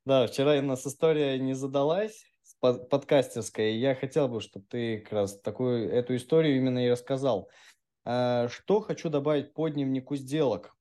да, 0.04 0.28
вчера 0.28 0.58
у 0.58 0.62
нас 0.62 0.86
история 0.86 1.39
не 1.39 1.54
задалась 1.54 2.26
подкастерская. 2.60 3.72
Я 3.72 3.96
хотел 3.96 4.28
бы, 4.28 4.41
чтобы 4.41 4.65
ты 4.67 5.00
как 5.00 5.13
раз 5.13 5.39
такую, 5.39 5.89
эту 5.89 6.15
историю 6.15 6.58
именно 6.58 6.86
и 6.86 6.89
рассказал. 6.89 7.50
А, 8.10 8.48
что 8.48 8.80
хочу 8.80 9.10
добавить 9.10 9.54
по 9.54 9.67
дневнику 9.67 10.15
сделок? 10.15 10.74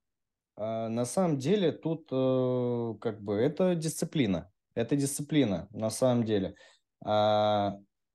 А, 0.55 0.89
на 0.89 1.05
самом 1.05 1.39
деле 1.39 1.73
тут 1.73 2.07
э, 2.13 2.95
как 3.01 3.21
бы 3.21 3.35
это 3.35 3.75
дисциплина. 3.75 4.53
Это 4.75 4.95
дисциплина 4.95 5.67
на 5.73 5.91
самом 5.91 6.25
деле. 6.25 6.55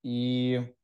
И 0.02 0.74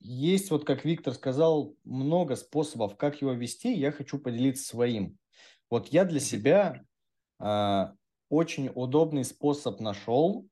есть, 0.00 0.50
вот 0.50 0.64
как 0.64 0.84
Виктор 0.84 1.14
сказал, 1.14 1.74
много 1.82 2.36
способов, 2.36 2.96
как 2.96 3.20
его 3.22 3.32
вести. 3.32 3.74
Я 3.74 3.90
хочу 3.90 4.18
поделиться 4.18 4.64
своим. 4.64 5.18
Вот 5.70 5.88
я 5.88 6.04
для 6.04 6.20
себя 6.20 6.84
э, 7.40 7.86
очень 8.28 8.70
удобный 8.72 9.24
способ 9.24 9.80
нашел 9.80 10.46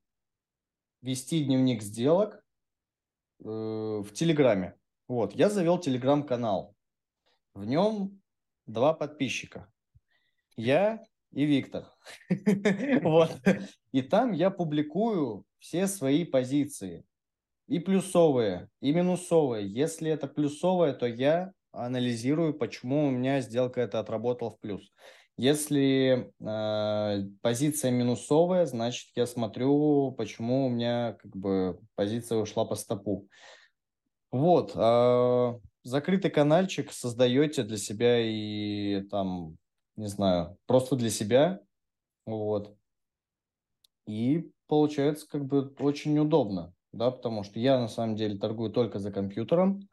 вести 1.01 1.45
дневник 1.45 1.81
сделок 1.81 2.43
э, 3.39 3.45
в 3.45 4.09
Телеграме. 4.13 4.75
Вот, 5.07 5.33
я 5.33 5.49
завел 5.49 5.79
Телеграм-канал. 5.79 6.75
В 7.53 7.65
нем 7.65 8.21
два 8.65 8.93
подписчика. 8.93 9.71
Я 10.55 11.03
и 11.31 11.45
Виктор. 11.45 11.85
Вот. 13.03 13.31
И 13.91 14.01
там 14.01 14.33
я 14.33 14.49
публикую 14.49 15.45
все 15.59 15.87
свои 15.87 16.25
позиции 16.25 17.05
и 17.67 17.79
плюсовые, 17.79 18.69
и 18.81 18.91
минусовые. 18.91 19.67
Если 19.67 20.09
это 20.09 20.27
плюсовое, 20.27 20.93
то 20.93 21.05
я 21.05 21.51
анализирую, 21.71 22.53
почему 22.53 23.07
у 23.07 23.11
меня 23.11 23.41
сделка 23.41 23.81
это 23.81 23.99
отработала 23.99 24.51
в 24.51 24.59
плюс. 24.59 24.91
Если 25.37 26.33
э, 26.39 27.29
позиция 27.41 27.91
минусовая, 27.91 28.65
значит 28.65 29.11
я 29.15 29.27
смотрю, 29.27 30.11
почему 30.17 30.65
у 30.65 30.69
меня 30.69 31.17
как 31.21 31.35
бы 31.35 31.79
позиция 31.95 32.39
ушла 32.39 32.65
по 32.65 32.75
стопу. 32.75 33.27
Вот, 34.31 34.73
э, 34.75 35.59
закрытый 35.83 36.31
каналчик 36.31 36.91
создаете 36.91 37.63
для 37.63 37.77
себя 37.77 38.19
и 38.19 39.03
там, 39.09 39.57
не 39.95 40.07
знаю, 40.07 40.57
просто 40.65 40.95
для 40.95 41.09
себя, 41.09 41.61
вот. 42.25 42.75
И 44.05 44.51
получается 44.67 45.27
как 45.27 45.45
бы 45.45 45.73
очень 45.79 46.17
удобно 46.19 46.73
да, 46.97 47.11
потому 47.11 47.43
что 47.43 47.59
я 47.59 47.79
на 47.79 47.87
самом 47.87 48.15
деле 48.15 48.37
торгую 48.37 48.71
только 48.71 48.99
за 48.99 49.11
компьютером. 49.11 49.87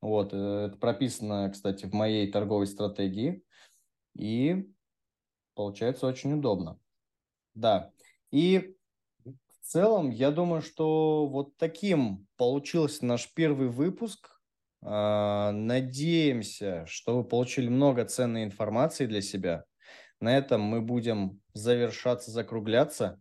Вот, 0.00 0.32
э, 0.32 0.66
это 0.66 0.76
прописано, 0.76 1.50
кстати, 1.50 1.86
в 1.86 1.92
моей 1.92 2.30
торговой 2.30 2.66
стратегии. 2.66 3.42
И 4.14 4.68
получается 5.54 6.06
очень 6.06 6.34
удобно. 6.34 6.78
Да. 7.54 7.92
И 8.30 8.76
в 9.68 9.70
целом, 9.70 10.08
я 10.10 10.30
думаю, 10.30 10.62
что 10.62 11.26
вот 11.26 11.58
таким 11.58 12.26
получился 12.38 13.04
наш 13.04 13.32
первый 13.34 13.68
выпуск. 13.68 14.40
А, 14.80 15.52
надеемся, 15.52 16.86
что 16.86 17.18
вы 17.18 17.24
получили 17.24 17.68
много 17.68 18.06
ценной 18.06 18.44
информации 18.44 19.04
для 19.04 19.20
себя. 19.20 19.64
На 20.20 20.38
этом 20.38 20.62
мы 20.62 20.80
будем 20.80 21.42
завершаться, 21.54 22.30
закругляться. 22.30 23.20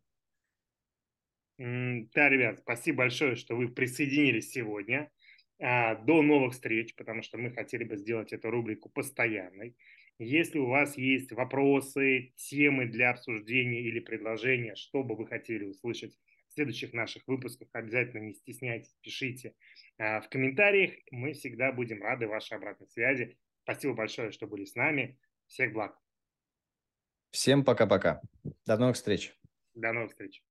Да, 1.57 2.29
ребят, 2.29 2.59
спасибо 2.59 2.99
большое, 2.99 3.35
что 3.35 3.55
вы 3.55 3.69
присоединились 3.69 4.51
сегодня. 4.51 5.11
А, 5.59 5.95
до 5.95 6.21
новых 6.21 6.53
встреч, 6.53 6.95
потому 6.95 7.23
что 7.23 7.37
мы 7.39 7.51
хотели 7.51 7.83
бы 7.83 7.97
сделать 7.97 8.31
эту 8.31 8.51
рубрику 8.51 8.89
постоянной. 8.89 9.75
Если 10.19 10.59
у 10.59 10.67
вас 10.67 10.97
есть 10.97 11.31
вопросы, 11.31 12.33
темы 12.35 12.85
для 12.85 13.09
обсуждения 13.11 13.81
или 13.81 13.99
предложения, 13.99 14.75
что 14.75 15.03
бы 15.03 15.15
вы 15.15 15.25
хотели 15.27 15.63
услышать 15.63 16.17
следующих 16.57 16.93
наших 16.93 17.27
выпусках, 17.27 17.69
обязательно 17.71 18.23
не 18.23 18.33
стесняйтесь, 18.33 18.95
пишите 19.01 19.53
а, 19.99 20.21
в 20.21 20.29
комментариях. 20.29 20.91
Мы 21.11 21.33
всегда 21.33 21.71
будем 21.71 22.01
рады 22.01 22.27
вашей 22.27 22.57
обратной 22.57 22.87
связи. 22.87 23.37
Спасибо 23.61 23.93
большое, 23.93 24.31
что 24.31 24.47
были 24.47 24.65
с 24.65 24.73
нами. 24.73 25.19
Всех 25.45 25.71
благ. 25.71 25.95
Всем 27.29 27.63
пока-пока. 27.63 28.21
До 28.65 28.77
новых 28.77 28.95
встреч. 28.95 29.37
До 29.75 29.93
новых 29.93 30.09
встреч. 30.11 30.46